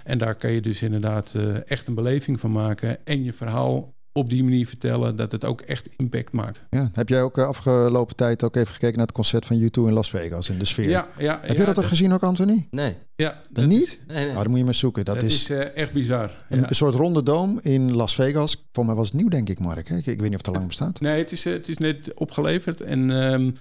[0.04, 3.06] En daar kan je dus inderdaad eh, echt een beleving van maken.
[3.06, 6.66] En je verhaal op die manier vertellen dat het ook echt impact maakt.
[6.70, 6.90] Ja.
[6.94, 9.94] Heb jij ook eh, afgelopen tijd ook even gekeken naar het concert van U2 in
[9.94, 10.90] Las Vegas in de sfeer?
[10.90, 12.68] Ja, ja, Heb je dat ook gezien ook, Anthony?
[12.72, 12.98] Nee.
[13.16, 13.82] Ja, Dat niet?
[13.82, 14.26] Is, Nee, nee.
[14.26, 15.06] Nou, dan moet je maar zoeken.
[15.06, 16.44] Dat, dat is, is, eh, echt bizar.
[16.50, 16.68] een, Ja.
[16.70, 18.64] soort ronde doom in Las Vegas.
[18.72, 19.88] Voor mij was het nieuw, denk ik, Mark.
[19.88, 19.96] hè?
[19.98, 21.00] Ik, ik weet niet of het al lang bestaat.
[21.00, 22.82] Nee, het is, eh, het is net opgeleverd.
[22.82, 23.52] En ehm,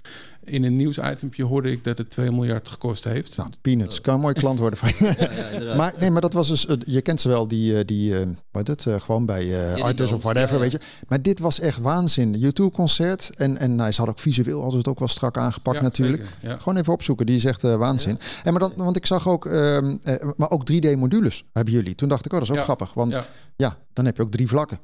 [0.43, 3.37] in een nieuwsitempje hoorde ik dat het 2 miljard gekost heeft.
[3.37, 4.01] Nou, peanuts.
[4.01, 5.05] Kan een mooi klant worden van je.
[5.19, 5.77] Ja, ja, inderdaad.
[5.77, 8.67] Maar nee, maar dat was dus, eh, je kent ze wel, die, die eh, wat
[8.67, 10.59] het, eh, gewoon bij eh Artis of whatever, ja, ja.
[10.59, 10.79] weet je.
[11.07, 12.35] Maar dit was echt waanzin.
[12.53, 16.27] U2-concert en, en nou, ze had ook visueel altijd ook wel strak aangepakt Ja, natuurlijk.
[16.43, 18.19] Gewoon even opzoeken, die is echt waanzin.
[18.43, 21.95] En maar dan, want ik zag ook, ehm, eh, maar ook 3D-modules hebben jullie.
[21.95, 23.25] Toen dacht ik, oh, dat is ook Ja, grappig, want ja.
[23.55, 23.77] ja.
[23.93, 24.79] dan heb je ook drie vlakken.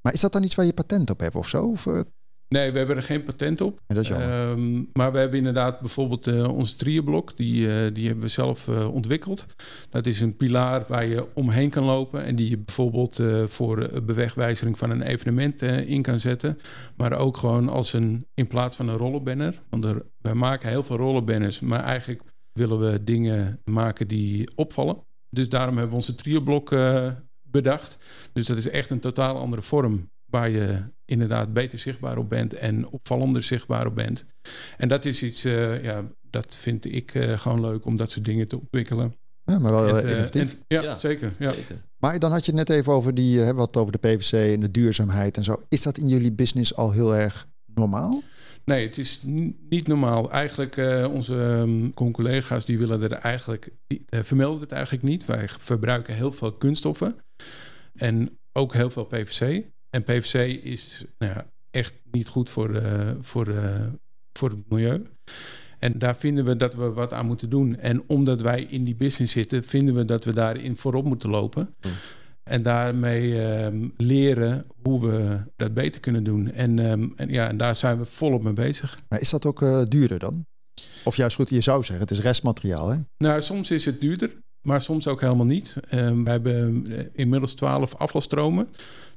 [0.00, 1.64] Maar is dat dan iets waar je patent op hebt of zo?
[1.64, 2.00] Of, eh,
[2.48, 3.80] Nee, we hebben er geen patent op.
[3.86, 4.10] dat is.
[4.10, 9.46] Ehm, maar we hebben inderdaad bijvoorbeeld eh, onze trieblok, die, die hebben we zelf ontwikkeld.
[9.90, 14.78] Dat is een pilaar waar je omheen kan lopen en die je bijvoorbeeld voor bewegwijzering
[14.78, 16.56] van een evenement in kan zetten.
[16.96, 19.62] Maar ook gewoon als een, in plaats van een rollenbanner.
[19.70, 22.22] Want er, wij maken heel veel rollenbanners, maar eigenlijk
[22.52, 24.96] willen we dingen maken die opvallen.
[25.30, 27.10] Dus daarom hebben we onze trioblok eh,
[27.42, 28.04] bedacht.
[28.32, 32.54] Dus dat is echt een totaal andere vorm waar je inderdaad beter zichtbaar op bent
[32.54, 34.24] en opvallender zichtbaar op bent.
[34.76, 38.24] En dat is iets, eh, ja, dat vind ik eh, gewoon leuk om dat soort
[38.24, 39.14] dingen te ontwikkelen.
[39.44, 40.52] ja, maar wel En, innovatief.
[40.52, 40.96] en- ja, Ja.
[40.96, 41.32] zeker.
[41.38, 41.52] Ja.
[41.52, 41.76] Zeker.
[41.98, 44.70] Maar dan had je het net even over die, wat over de PVC en de
[44.70, 45.62] duurzaamheid en zo.
[45.68, 48.22] Is dat in jullie business al heel erg normaal?
[48.64, 49.20] Nee, het is
[49.68, 50.30] niet normaal.
[50.30, 55.24] Eigenlijk, uh, onze um, collega's die willen er eigenlijk, uh, vermelden het eigenlijk niet.
[55.24, 57.16] Wij verbruiken heel veel kunststoffen
[57.94, 59.64] en ook heel veel PVC.
[59.90, 63.54] En PVC is nou ja, echt niet goed voor, de, voor,
[64.32, 65.06] voor het milieu.
[65.82, 67.76] En daar vinden we dat we wat aan moeten doen.
[67.76, 71.74] En omdat wij in die business zitten, vinden we dat we daarin voorop moeten lopen.
[71.80, 71.92] Hmm.
[72.44, 76.52] En daarmee um, leren hoe we dat beter kunnen doen.
[76.52, 78.98] En, um, en, ja, en daar zijn we volop mee bezig.
[79.08, 80.46] Maar is dat ook uh, duurder dan?
[81.04, 82.98] Of juist goed, je zou zeggen, het is restmateriaal hè?
[83.18, 84.30] Nou, soms is het duurder,
[84.62, 85.76] maar soms ook helemaal niet.
[85.94, 88.68] Um, we hebben eh, inmiddels 12 afvalstromen.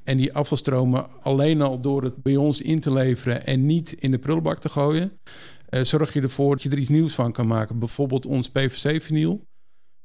[0.04, 4.12] En die afvalstromen alleen al door het bij ons in te leveren en niet in
[4.12, 5.12] de prullenbak te gooien,
[5.70, 7.80] uh, zorg je ervoor dat je er iets nieuws van kan maken.
[7.80, 9.46] Bijvoorbeeld ons PVC-vinyl.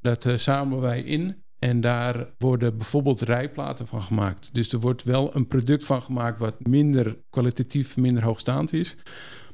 [0.00, 1.42] Dat uh, zamelen wij in.
[1.60, 4.54] En daar worden bijvoorbeeld rijplaten van gemaakt.
[4.54, 8.96] Dus er wordt wel een product van gemaakt wat minder kwalitatief, minder hoogstaand is.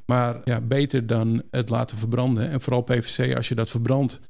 [0.07, 2.51] Maar ja, beter dan het laten verbranden.
[2.51, 4.21] En vooral PVC, als je dat verbrandt,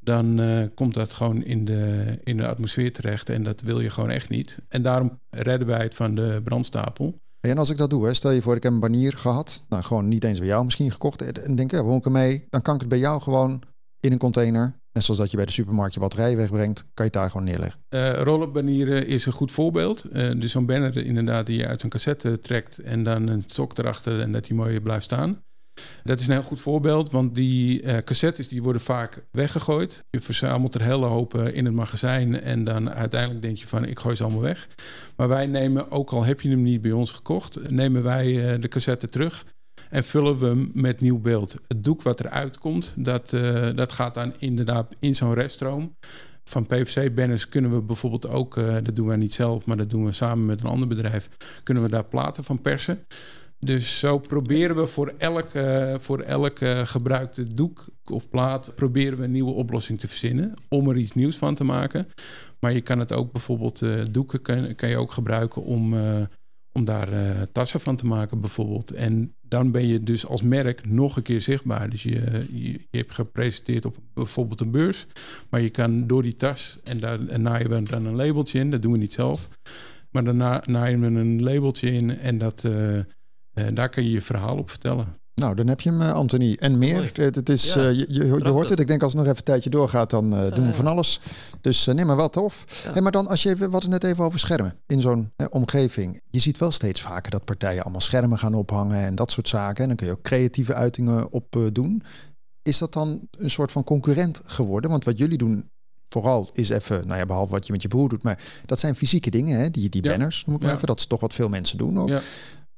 [0.00, 3.28] dan uh, komt dat gewoon in de, in de atmosfeer terecht.
[3.28, 4.58] En dat wil je gewoon echt niet.
[4.68, 7.18] En daarom redden wij het van de brandstapel.
[7.40, 9.64] En als ik dat doe, hè, stel je voor, ik heb een banier gehad.
[9.68, 11.42] Nou, gewoon niet eens bij jou misschien gekocht.
[11.42, 12.44] En denk, ja, woon ik ermee?
[12.50, 13.62] Dan kan ik het bij jou gewoon
[14.00, 14.74] in een container.
[14.98, 17.46] Net zoals dat je bij de supermarkt je batterij wegbrengt, kan je het daar gewoon
[17.46, 17.80] neerleggen.
[17.90, 20.04] Uh, is een goed voorbeeld.
[20.12, 23.78] Uh, dus zo'n banner inderdaad die je uit een cassette trekt en dan een stok
[23.78, 25.42] erachter en dat die mooi blijft staan.
[26.04, 30.04] Dat is een heel goed voorbeeld, want die uh, cassettes die worden vaak weggegooid.
[30.10, 33.98] Je verzamelt er hele hopen in het magazijn en dan uiteindelijk denk je van ik
[33.98, 34.68] gooi ze allemaal weg.
[35.16, 38.68] Maar wij nemen, ook al heb je hem niet bij ons gekocht, nemen wij de
[38.68, 39.44] cassette terug
[39.90, 41.56] en vullen we hem met nieuw beeld.
[41.68, 45.96] Het doek wat eruit komt, dat, uh, dat gaat dan inderdaad in zo'n reststroom.
[46.44, 50.04] Van PVC-banners kunnen we bijvoorbeeld ook, uh, dat doen wij niet zelf, maar dat doen
[50.04, 51.28] we samen met een ander bedrijf,
[51.62, 53.06] kunnen we daar platen van persen.
[53.60, 59.32] Dus zo proberen we voor elke, voor elke gebruikte doek of plaat proberen we een
[59.32, 62.06] nieuwe oplossing te verzinnen om er iets nieuws van te maken.
[62.60, 65.94] Maar je kan het ook bijvoorbeeld, uh, doeken kan, kan je ook gebruiken om,
[66.72, 67.08] om daar
[67.52, 68.90] tassen van te maken bijvoorbeeld.
[68.90, 71.90] En dan ben je dus als merk nog een keer zichtbaar.
[71.90, 75.06] Dus je, je, hebt gepresenteerd op bijvoorbeeld een beurs.
[75.50, 78.70] Maar je kan door die tas, en daar en naaien we dan een labeltje in.
[78.70, 79.48] Dat doen we niet zelf.
[80.10, 83.04] Maar daarna naaien we een labeltje in en dat, uh, uh,
[83.74, 85.06] daar kun je je verhaal op vertellen.
[85.38, 86.56] Nou, dan heb je hem, Anthony.
[86.60, 87.10] En meer.
[87.14, 88.80] Het, het is, ja, uh, je, je, je, hoort het.
[88.80, 91.20] Ik denk als het nog even een tijdje doorgaat, dan uh, doen we van alles.
[91.60, 92.64] Dus uh, nee, maar wel tof.
[92.84, 92.92] Ja.
[92.92, 96.20] Hey, maar dan, als je, we hadden het net even over schermen in zo'n omgeving.
[96.30, 99.82] Je ziet wel steeds vaker dat partijen allemaal schermen gaan ophangen en dat soort zaken.
[99.82, 102.02] En dan kun je ook creatieve uitingen op doen.
[102.62, 104.90] Is dat dan een soort van concurrent geworden?
[104.90, 105.70] Want wat jullie doen,
[106.08, 108.94] vooral is even, nou ja, behalve wat je met je broer doet, maar dat zijn
[108.94, 109.70] fysieke dingen, hè?
[109.70, 110.86] Die, die banners, noem ik maar even.
[110.86, 112.20] Dat is toch wat veel mensen doen ook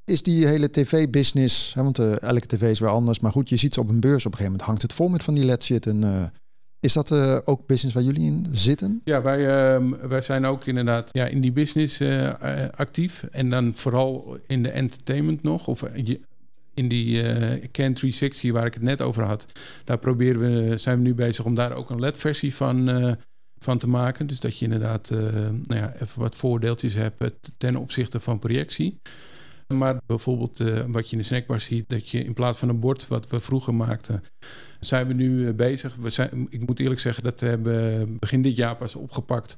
[0.05, 3.75] is die hele tv-business, want uh, elke tv is weer anders, maar goed, je ziet
[3.75, 5.65] ze op een beurs op een gegeven moment hangt het vol met van die LED
[5.65, 5.87] shit.
[5.87, 6.25] En uh,
[6.81, 9.01] is dat uh, ook business waar jullie in zitten?
[9.05, 9.41] Ja, wij,
[10.09, 12.03] wij zijn ook inderdaad ja, in die business
[12.71, 15.83] actief en dan vooral in de entertainment nog, of
[16.75, 17.23] in die
[17.71, 19.47] Can 360 waar ik het net over had.
[19.85, 22.89] Daar proberen we, zijn we nu bezig om daar ook een LED-versie van
[23.63, 24.27] van te maken.
[24.27, 29.01] Dus dat je inderdaad uh, nou ja, even wat voordeeltjes hebt ten opzichte van projectie.
[29.75, 32.81] Maar bijvoorbeeld uh, wat je in de snackbar ziet, dat je in plaats van een
[32.81, 34.23] bord wat we vroeger maakten,
[34.81, 35.95] zijn we nu uh, bezig.
[35.95, 39.57] We zijn, ik moet eerlijk zeggen, dat hebben begin dit jaar pas opgepakt.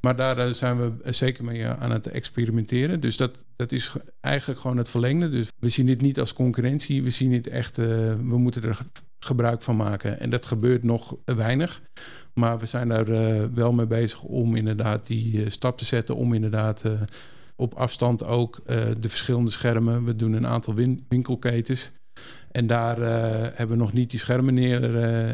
[0.00, 3.00] Maar daar uh, zijn we zeker mee aan het experimenteren.
[3.00, 5.28] Dus dat, dat is eigenlijk gewoon het verlengde.
[5.28, 7.02] Dus we zien dit niet als concurrentie.
[7.02, 8.78] We zien het echt, we moeten er
[9.18, 10.20] gebruik van maken.
[10.20, 11.82] En dat gebeurt nog weinig.
[12.34, 13.06] Maar we zijn daar
[13.54, 16.16] wel mee bezig om inderdaad die stap te zetten.
[16.16, 16.84] Om inderdaad
[17.56, 20.04] op afstand ook uh, de verschillende schermen.
[20.04, 21.92] We doen een aantal win winkelketens.
[22.50, 24.80] En daar uh, hebben we nog niet die schermen neer,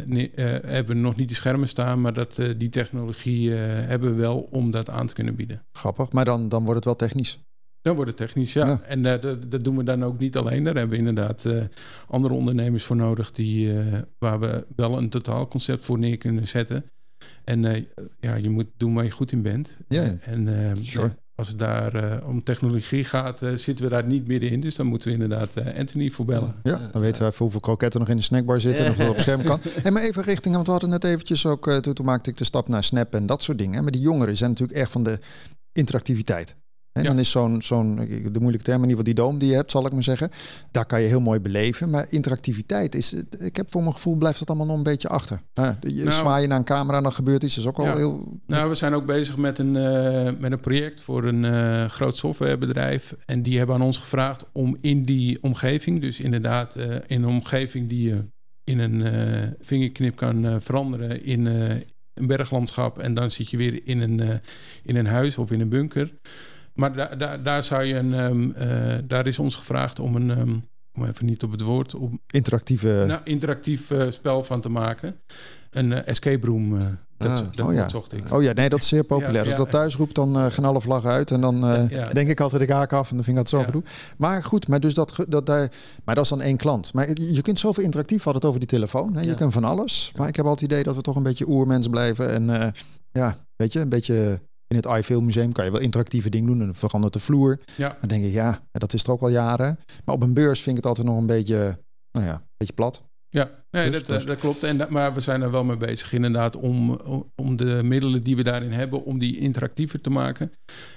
[0.07, 0.31] neer
[0.67, 4.71] hebben we nog niet die schermen staan, maar dat, die technologie hebben we wel om
[4.71, 5.63] dat aan te kunnen bieden.
[5.73, 7.41] Grappig, maar dan, dan wordt het wel technisch.
[7.83, 8.67] Dan wordt het technisch, ja.
[8.67, 8.81] ja.
[8.81, 10.65] En dat, dat, doen we dan ook niet alleen.
[10.65, 11.47] Daar hebben we inderdaad
[12.07, 13.73] andere ondernemers voor nodig die,
[14.19, 16.85] waar we wel een totaalconcept voor neer kunnen zetten.
[17.45, 17.87] En
[18.21, 19.77] ja, je moet doen waar je goed in bent.
[19.89, 24.27] Ja, en, sure als het daar uh, om technologie gaat, uh, zitten we daar niet
[24.27, 24.61] middenin.
[24.61, 26.55] Dus dan moeten we inderdaad uh, Anthony voor bellen.
[26.63, 29.09] Ja, dan weten we even hoeveel kroketten nog in de snackbar zitten en of dat
[29.09, 29.59] op scherm kan.
[29.83, 32.45] En maar even richting, want we hadden net eventjes ook, toen, toen maakte ik de
[32.45, 33.83] stap naar Snap en dat soort dingen.
[33.83, 35.19] Maar die jongeren zijn natuurlijk erg van de
[35.73, 36.57] interactiviteit.
[36.93, 37.09] En Ja.
[37.09, 37.97] dan is zo'n, zo'n,
[38.33, 40.31] de moeilijke term, in ieder geval die doom die je hebt, zal ik maar zeggen.
[40.71, 41.91] Daar kan je heel mooi beleven.
[41.91, 45.41] Maar interactiviteit is, ik heb voor mijn gevoel, blijft dat allemaal nog een beetje achter.
[45.55, 47.55] Ah, je Nou- zwaai je naar een camera en dan gebeurt iets.
[47.55, 47.97] Dat is ook al Ja.
[47.97, 48.39] heel...
[48.47, 52.17] Nou, we zijn ook bezig met een, eh, met een project voor een eh, groot
[52.17, 53.15] softwarebedrijf.
[53.27, 57.29] En die hebben aan ons gevraagd om in die omgeving, dus inderdaad eh, in een
[57.29, 58.25] omgeving die je
[58.65, 59.05] in een
[59.61, 62.99] vingerknip kan veranderen in een berglandschap.
[62.99, 64.41] En dan zit je weer in een,
[64.83, 66.13] in een huis of in een bunker.
[66.75, 70.31] Maar da da daar zou je een, ehm, eh, daar is ons gevraagd om een,
[70.31, 70.55] ehm,
[70.95, 73.05] om even niet op het woord, om interactieve...
[73.07, 75.15] nou, interactief eh, spel van te maken.
[75.71, 76.77] Een eh, escape room.
[76.77, 76.85] eh,
[77.17, 77.37] dat, Ah.
[77.51, 77.81] dat, Oh ja.
[77.81, 78.33] dat zocht ik.
[78.33, 79.35] Oh ja, nee, dat is zeer populair.
[79.35, 79.57] Ja, Als ja.
[79.57, 81.31] dat thuis roept, dan gaan alle vlaggen uit.
[81.31, 81.61] En dan
[82.13, 83.11] denk ik altijd de kaak af.
[83.11, 83.83] En dan vind ik dat zo gedoe.
[84.17, 85.69] Maar goed, maar, dus dat, dat daar,
[86.05, 86.93] maar dat is dan één klant.
[86.93, 89.15] Maar je je kunt zoveel interactief, hadden het over die telefoon.
[89.15, 89.21] Hè?
[89.21, 90.13] Je kunt van alles.
[90.17, 92.31] Maar ik heb altijd het idee dat we toch een beetje oermens blijven.
[92.31, 92.73] En
[93.13, 94.41] ja, weet je, een beetje...
[94.71, 96.59] In het iFilm Museum kan je wel interactieve dingen doen.
[96.61, 97.59] En dan verandert de vloer.
[97.77, 97.97] Ja.
[98.01, 99.79] Dan denk ik, ja, dat is er ook wel jaren.
[100.05, 101.79] Maar op een beurs vind ik het altijd nog een beetje,
[102.13, 103.03] nou ja, een beetje plat.
[103.29, 104.63] Ja, nee, Dus- dat, dus- dat klopt.
[104.63, 106.91] En, dat- maar we zijn er wel mee bezig inderdaad om,
[107.35, 110.53] om de middelen die we daarin hebben, om die interactiever te maken.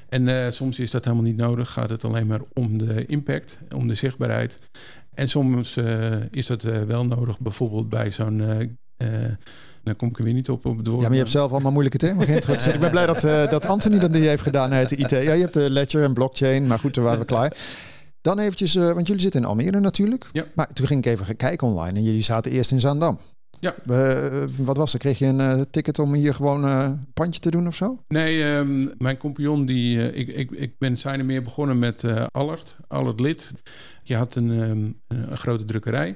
[0.10, 1.72] En eh, soms is dat helemaal niet nodig.
[1.72, 4.60] Gaat het alleen maar om de impact, om de zichtbaarheid.
[5.14, 8.78] En soms eh, is dat eh, wel nodig, bijvoorbeeld bij zo'n...
[9.84, 11.00] eh, eh, dan kom ik er weer niet op, op het woord.
[11.02, 12.76] Ja, maar je hebt zelf allemaal moeilijke geïntroduceerd.
[12.76, 15.10] Ik ben blij dat, eh, dat Anthony dat die heeft gedaan uit de IT.
[15.10, 17.58] Ja, je hebt de ledger en blockchain, maar goed, daar waren we klaar.
[18.22, 20.30] Dan eventjes, eh, want jullie zitten in Almere natuurlijk.
[20.32, 20.46] Ja.
[20.56, 23.20] Maar toen ging ik even kijken online en jullie zaten eerst in Zaandam.
[23.60, 23.76] Ja.
[23.88, 25.00] Eh, wat was er?
[25.00, 28.04] Kreeg je een eh, ticket om hier gewoon eh, een pandje te doen of zo?
[28.08, 32.26] Nee, ehm, mijn compagnon, die, eh, ik, ik, ik ben zijn meer begonnen met eh
[32.32, 33.52] Allard, Allard Lid.
[34.04, 36.16] Die had een, ehm, een grote drukkerij,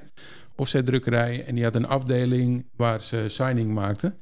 [0.58, 1.44] offsetdrukkerij.
[1.44, 4.20] En die had een afdeling waar ze signing maakten.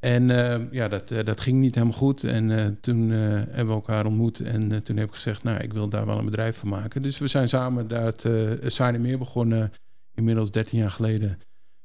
[0.00, 2.24] En ehm, ja, dat, eh, dat ging niet helemaal goed.
[2.24, 4.40] En eh, toen eh, hebben we elkaar ontmoet.
[4.40, 7.02] En toen heb ik gezegd, nou, ik wil daar wel een bedrijf van maken.
[7.02, 9.70] Dus we zijn samen dat uh, meer begonnen,
[10.14, 11.38] inmiddels 13 jaar geleden.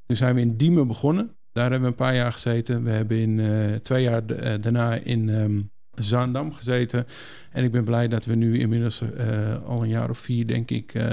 [0.05, 1.35] Toen zijn we in Diemen begonnen.
[1.51, 2.83] Daar hebben we een paar jaar gezeten.
[2.83, 4.25] We hebben in twee jaar
[4.61, 7.05] daarna in um, Zaandam gezeten.
[7.51, 10.71] En ik ben blij dat we nu inmiddels uh, al een jaar of vier, denk
[10.71, 11.03] ik, uh,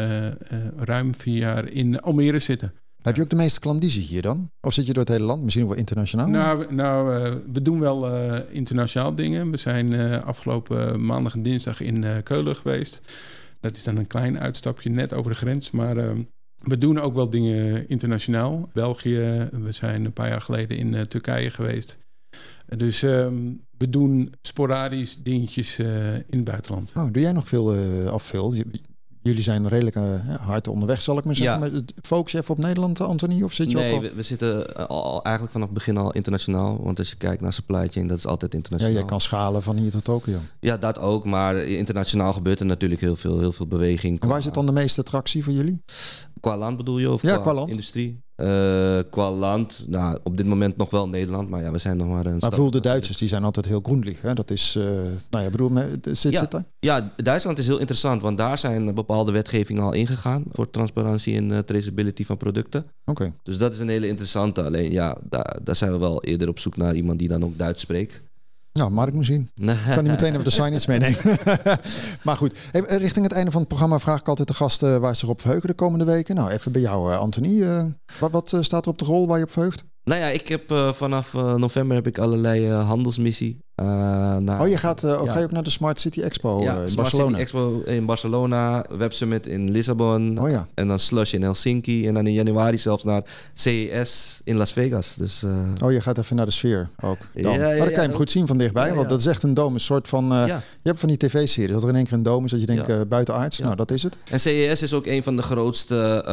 [0.77, 2.73] ruim vier jaar in Almere zitten.
[3.03, 4.51] Heb je ook de meeste klandizie hier dan?
[4.61, 5.42] Of zit je door het hele land?
[5.42, 6.29] Misschien wel internationaal?
[6.29, 9.51] Nou, nou uh, we doen wel uh, internationaal dingen.
[9.51, 13.01] We zijn uh, afgelopen maandag en dinsdag in Keulen geweest.
[13.61, 15.71] Dat is dan een klein uitstapje net over de grens.
[15.71, 15.97] Maar
[16.57, 18.68] we doen ook wel dingen internationaal.
[18.73, 21.99] België, we zijn een paar jaar geleden in Turkije geweest.
[22.77, 26.93] Dus um, we doen sporadisch dingetjes uh, in het buitenland.
[26.97, 28.55] Oh, doe jij nog veel uh, of veel?
[29.23, 31.55] Jullie zijn redelijk uh, hard onderweg, zal ik maar zeggen.
[31.55, 31.71] Ja.
[31.71, 33.43] Maar focus je even op Nederland, Anthony?
[33.43, 34.01] Of zit je nee, al...
[34.01, 36.83] we, we, zitten al, eigenlijk vanaf het begin al internationaal.
[36.83, 38.95] Want als je kijkt naar supply chain, dat is altijd internationaal.
[38.95, 40.38] Ja, jij kan schalen van hier tot Tokio.
[40.61, 41.25] Ja, dat ook.
[41.25, 44.21] Maar internationaal gebeurt er natuurlijk heel veel, heel veel beweging.
[44.21, 45.83] En waar zit dan de meeste attractie voor jullie?
[46.41, 47.11] Qua land bedoel je?
[47.11, 47.69] Of ja, qua, qua land.
[47.69, 48.21] industrie?
[48.42, 52.09] Uh, qua land, nou, op dit moment nog wel Nederland, maar ja, we zijn nog
[52.09, 52.37] maar een.
[52.38, 54.22] Maar voel de Duitsers, die zijn altijd heel groenlig.
[54.22, 54.35] Hè?
[54.35, 54.85] Dat is, uh,
[55.31, 55.70] nou ja, bedoel,
[56.02, 56.64] zit, ja, zit daar?
[56.78, 61.50] Ja, Duitsland is heel interessant, want daar zijn bepaalde wetgevingen al ingegaan voor transparantie en
[61.50, 62.81] uh, traceability van producten.
[62.81, 63.11] Oké.
[63.11, 63.33] Okay.
[63.42, 64.62] Dus dat is een hele interessante.
[64.62, 67.59] Alleen ja, daar, daar zijn we wel eerder op zoek naar iemand die dan ook
[67.59, 68.31] Duits spreekt.
[68.73, 69.51] Nou, Mark misschien.
[69.95, 71.39] kan niet meteen even de signage meenemen.
[72.25, 75.13] maar goed, hey, richting het einde van het programma vraag ik altijd de gasten waar
[75.13, 76.35] ze zich op verheugen de komende weken.
[76.35, 77.49] Nou, even bij jou, Anthony.
[77.49, 77.85] Uh,
[78.19, 79.85] wat, wat uh, staat er op de rol waar je op verheugt?
[80.05, 83.59] Nou ja, ik heb uh, vanaf november heb ik allerlei handelsmissie.
[83.75, 85.33] Naar, oh, je gaat, ja.
[85.33, 87.29] ga je ook naar de Smart City Expo ja, in Smart Barcelona?
[87.29, 90.39] City Expo in Barcelona, Web Summit in Lissabon.
[90.39, 90.67] Oh ja.
[90.75, 92.07] En dan Slush in Helsinki.
[92.07, 93.23] En dan in januari zelfs naar
[93.55, 95.17] CES in Las Vegas.
[95.17, 95.45] Dus,
[95.85, 97.19] oh, je gaat even naar de sfeer ook.
[97.35, 97.53] Dan.
[97.53, 98.17] Ja, ja, oh, dan kan je hem ook.
[98.17, 98.95] goed zien van dichtbij.
[98.95, 99.75] Want dat is echt een dome.
[99.75, 100.27] Een soort van.
[100.27, 101.73] Je hebt van die tv-series.
[101.73, 103.59] Dat er in één keer een dome is dat je denkt buitenaards.
[103.59, 104.17] Nou, dat is het.
[104.31, 106.25] En CES is ook een van de grootste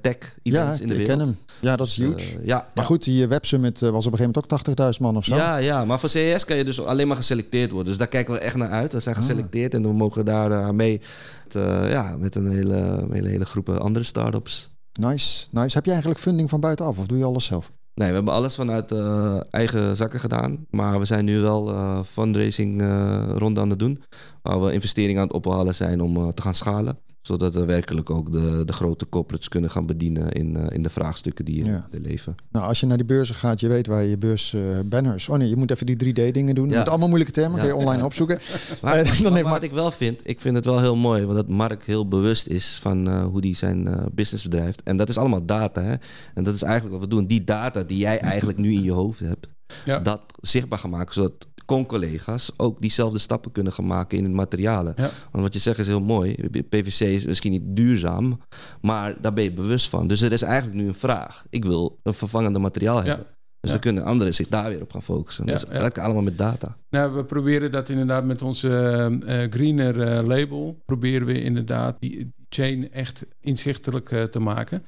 [0.00, 1.10] tech-events in de wereld.
[1.10, 1.36] ik ken hem.
[1.60, 2.14] Ja, dat is huge.
[2.14, 5.16] Dus, ja, maar goed, die Web Summit was op een gegeven moment ook 80.000 man
[5.16, 5.34] of zo.
[5.34, 7.88] Ja, ja, maar voor CES kan je dus alleen maar geselecteerd worden.
[7.88, 8.92] Dus daar kijken we echt naar uit.
[8.92, 9.80] We zijn geselecteerd ah.
[9.80, 11.00] en we mogen daar uh, mee
[11.44, 14.70] met, uh, ja, met een hele, hele, hele groep andere start-ups.
[14.92, 15.74] Nice, nice.
[15.74, 17.70] Heb je eigenlijk funding van buitenaf of doe je alles zelf?
[17.94, 20.66] Nee, we hebben alles vanuit uh, eigen zakken gedaan.
[20.70, 24.02] Maar we zijn nu wel uh, fundraising uh, ronde aan het doen.
[24.42, 28.32] Waar we investeringen aan het ophalen zijn om te gaan schalen zodat we werkelijk ook
[28.32, 31.86] de, de grote corporates kunnen gaan bedienen in, uh, in de vraagstukken die ja.
[31.90, 32.34] in leven.
[32.50, 35.28] Nou, als je naar die beurzen gaat, je weet waar je beurs uh, banners.
[35.28, 36.68] Oh nee, je moet even die 3D dingen doen.
[36.68, 36.78] Ja.
[36.78, 37.66] Met allemaal moeilijke termen, ja.
[37.66, 38.38] kun je online opzoeken.
[38.82, 41.36] maar, uh, dan maar, wat ik wel vind, ik vind het wel heel mooi, want
[41.36, 44.82] dat Mark heel bewust is van uh, hoe hij zijn business bedrijft.
[44.82, 45.82] En dat is allemaal data.
[45.82, 45.94] Hè?
[46.34, 47.26] En dat is eigenlijk wat we doen.
[47.26, 49.46] Die data die jij eigenlijk nu in je hoofd hebt,
[49.84, 49.98] ja.
[49.98, 54.92] dat zichtbaar gemaakt, zodat con-collega's ook diezelfde stappen kunnen gaan maken in het materialen.
[54.96, 55.10] Ja.
[55.30, 56.34] Want wat je zegt is heel mooi.
[56.68, 58.40] PVC is misschien niet duurzaam,
[58.80, 60.06] maar daar ben je bewust van.
[60.08, 61.44] Dus er is eigenlijk nu een vraag.
[61.50, 63.26] Ik wil een vervangende materiaal hebben.
[63.60, 63.78] Dus Ja.
[63.78, 65.46] dan kunnen anderen zich daar weer op gaan focussen.
[65.46, 65.66] Dus ja.
[65.66, 66.76] eigenlijk allemaal met data.
[66.90, 70.82] Nou, we proberen dat inderdaad met onze eh, eh, greener eh, label.
[70.84, 74.84] Proberen we inderdaad die chain echt inzichtelijk te maken.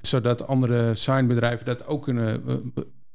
[0.00, 2.42] Zodat andere signbedrijven dat ook kunnen.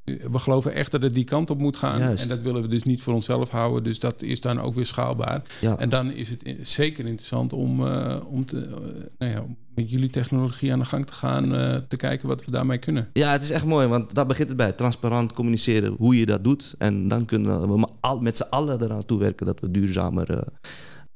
[0.05, 1.99] We- geloven echt dat het die kant op moet gaan.
[1.99, 2.23] Juist.
[2.23, 3.83] En dat willen we dus niet voor onszelf houden.
[3.83, 5.41] Dus dat is dan ook weer schaalbaar.
[5.61, 5.77] Ja.
[5.77, 8.71] En dan is het zeker interessant om, eh, om te, eh,
[9.17, 9.43] nou ja,
[9.75, 11.55] met jullie technologie aan de gang te gaan.
[11.55, 13.09] eh, te kijken wat we daarmee kunnen.
[13.13, 14.71] Ja, het is echt mooi, want daar begint het bij.
[14.71, 16.75] Transparant communiceren hoe je dat doet.
[16.77, 17.87] En dan kunnen we
[18.21, 20.43] met z'n allen eraan toewerken dat we duurzamer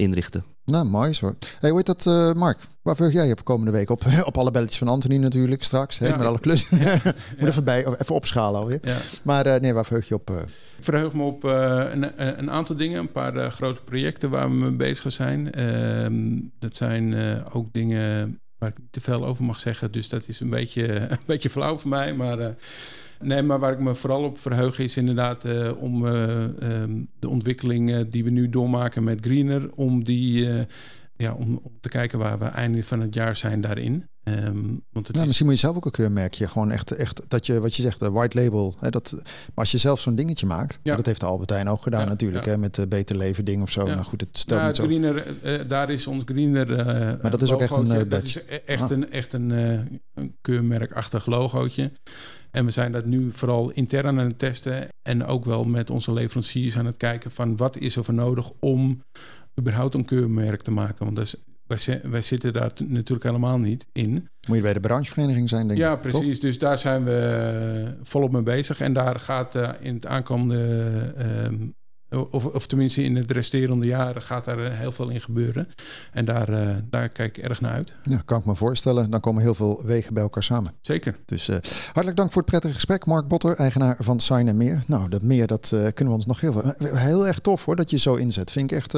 [0.03, 0.43] inrichten.
[0.65, 1.33] Nou, mooi zo.
[1.59, 2.59] Hey, hoe heet dat, eh, Mark?
[2.81, 4.03] Waar verheug jij je op komende week op?
[4.25, 5.99] op alle belletjes van Anthony natuurlijk straks.
[5.99, 6.17] Hè, Ja.
[6.17, 6.77] met alle klussen.
[7.39, 8.79] Moet even, bij, even opschalen alweer.
[8.81, 8.97] Ja.
[9.23, 10.29] Maar eh, nee, waar verheug je op?
[10.29, 10.35] eh?
[10.77, 14.49] Ik verheug me op eh, een, een aantal dingen, een paar eh, grote projecten waar
[14.49, 15.51] we mee bezig zijn.
[15.51, 20.09] Ehm, dat zijn eh, ook dingen waar ik niet te veel over mag zeggen, dus
[20.09, 22.13] dat is een beetje, een beetje flauw voor mij.
[22.13, 22.47] Maar, eh,
[23.19, 27.29] nee, maar waar ik me vooral op verheug is inderdaad eh, om eh, ehm, de
[27.29, 30.47] ontwikkeling eh, die we nu doormaken met Greener, om die...
[31.19, 34.07] eh, ja, om, om te kijken waar we einde van het jaar zijn daarin.
[34.23, 36.47] Ehm, want het Nou, is, misschien moet je zelf ook een keurmerkje.
[36.47, 38.75] Gewoon echt, echt dat je, wat je zegt, de white label.
[38.79, 40.79] Hè, dat, maar als je zelf zo'n dingetje maakt.
[40.83, 40.95] Ja.
[40.95, 42.45] Dat heeft Albertijn ook gedaan Ja, natuurlijk.
[42.45, 42.51] ja.
[42.51, 43.85] Hè, met de Beter Leven ding of zo.
[43.87, 43.93] Ja.
[43.93, 44.85] Nou goed, het stelt Nou, het zo.
[44.85, 46.75] greener, eh, daar is ons greener.
[46.75, 48.89] eh, Maar dat is ook echt een, eh, Dat is e- echt Ah.
[48.89, 49.79] een, echt een, eh,
[50.13, 51.91] een keurmerkachtig logootje.
[52.51, 54.87] En we zijn dat nu vooral intern aan het testen.
[55.01, 58.51] En ook wel met onze leveranciers aan het kijken van wat is er voor nodig
[58.59, 59.01] om
[59.59, 61.05] überhaupt een keurmerk te maken.
[61.05, 61.35] Want dat is,
[61.67, 64.27] wij, zi- wij zitten daar natuurlijk helemaal niet in.
[64.47, 66.01] Moet je bij de branchevereniging zijn, denk Ja, ik.
[66.01, 66.11] toch?
[66.11, 66.39] precies.
[66.39, 67.17] Dus daar zijn we
[67.85, 68.79] eh, volop mee bezig.
[68.81, 71.55] En daar gaat eh, in het aankomende, ehm,
[72.31, 75.67] of, of tenminste in het resterende jaren, gaat daar eh, heel veel in gebeuren.
[76.11, 76.45] En daar,
[76.89, 77.95] daar kijk ik erg naar uit.
[78.03, 79.09] Ja, kan ik me voorstellen.
[79.09, 80.71] Dan komen heel veel wegen bij elkaar samen.
[80.81, 81.15] Zeker.
[81.25, 81.47] Dus
[81.85, 83.05] hartelijk dank voor het prettige gesprek.
[83.05, 84.83] Mark Botter, eigenaar van Sign Meer.
[84.87, 86.73] Nou, dat meer, dat kunnen we ons nog heel veel...
[86.97, 88.51] Heel erg tof hoor, dat je zo inzet.
[88.51, 88.93] Vind ik echt...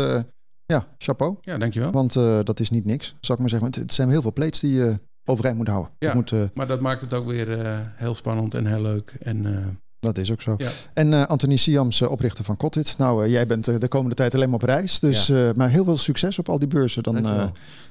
[0.71, 1.37] ja, chapeau.
[1.41, 1.91] Ja, dankjewel.
[1.91, 3.67] Want eh, dat is niet niks, zou ik maar zeggen.
[3.67, 5.91] Het- Het zijn heel veel plates die je overeind moet houden.
[5.99, 6.13] Ja.
[6.13, 9.15] Moet, eh, Maar dat maakt het ook weer eh, heel spannend en heel leuk.
[9.21, 9.65] En eh,
[9.99, 10.55] dat is ook zo.
[10.57, 10.69] Ja.
[10.93, 12.95] En eh Anthony Siams, oprichter van Cottage.
[12.97, 14.99] Nou, eh, jij bent de komende tijd alleen maar op reis.
[14.99, 17.03] Dus, eh, maar heel veel succes op al die beurzen.
[17.03, 17.47] Dan, eh,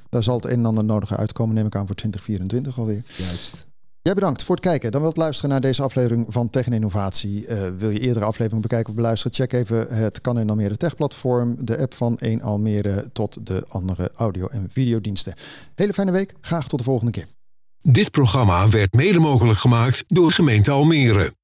[0.09, 3.03] daar zal het een en ander nodige uitkomen, neem ik aan, voor 2024 alweer.
[3.17, 3.67] Juist.
[4.03, 4.91] Jij bedankt voor het kijken.
[4.91, 7.47] Dan wilt luisteren naar deze aflevering van Tech en Innovatie.
[7.47, 9.37] Eh, wil je eerdere afleveringen bekijken of beluisteren?
[9.37, 11.57] Check even het Kan in Almere Tech platform.
[11.65, 15.35] De app van 1 Almere tot de andere audio- en videodiensten.
[15.75, 16.35] Hele fijne week.
[16.41, 17.27] Graag tot de volgende keer.
[17.83, 21.33] Dit programma werd mede mogelijk gemaakt door gemeente Almere.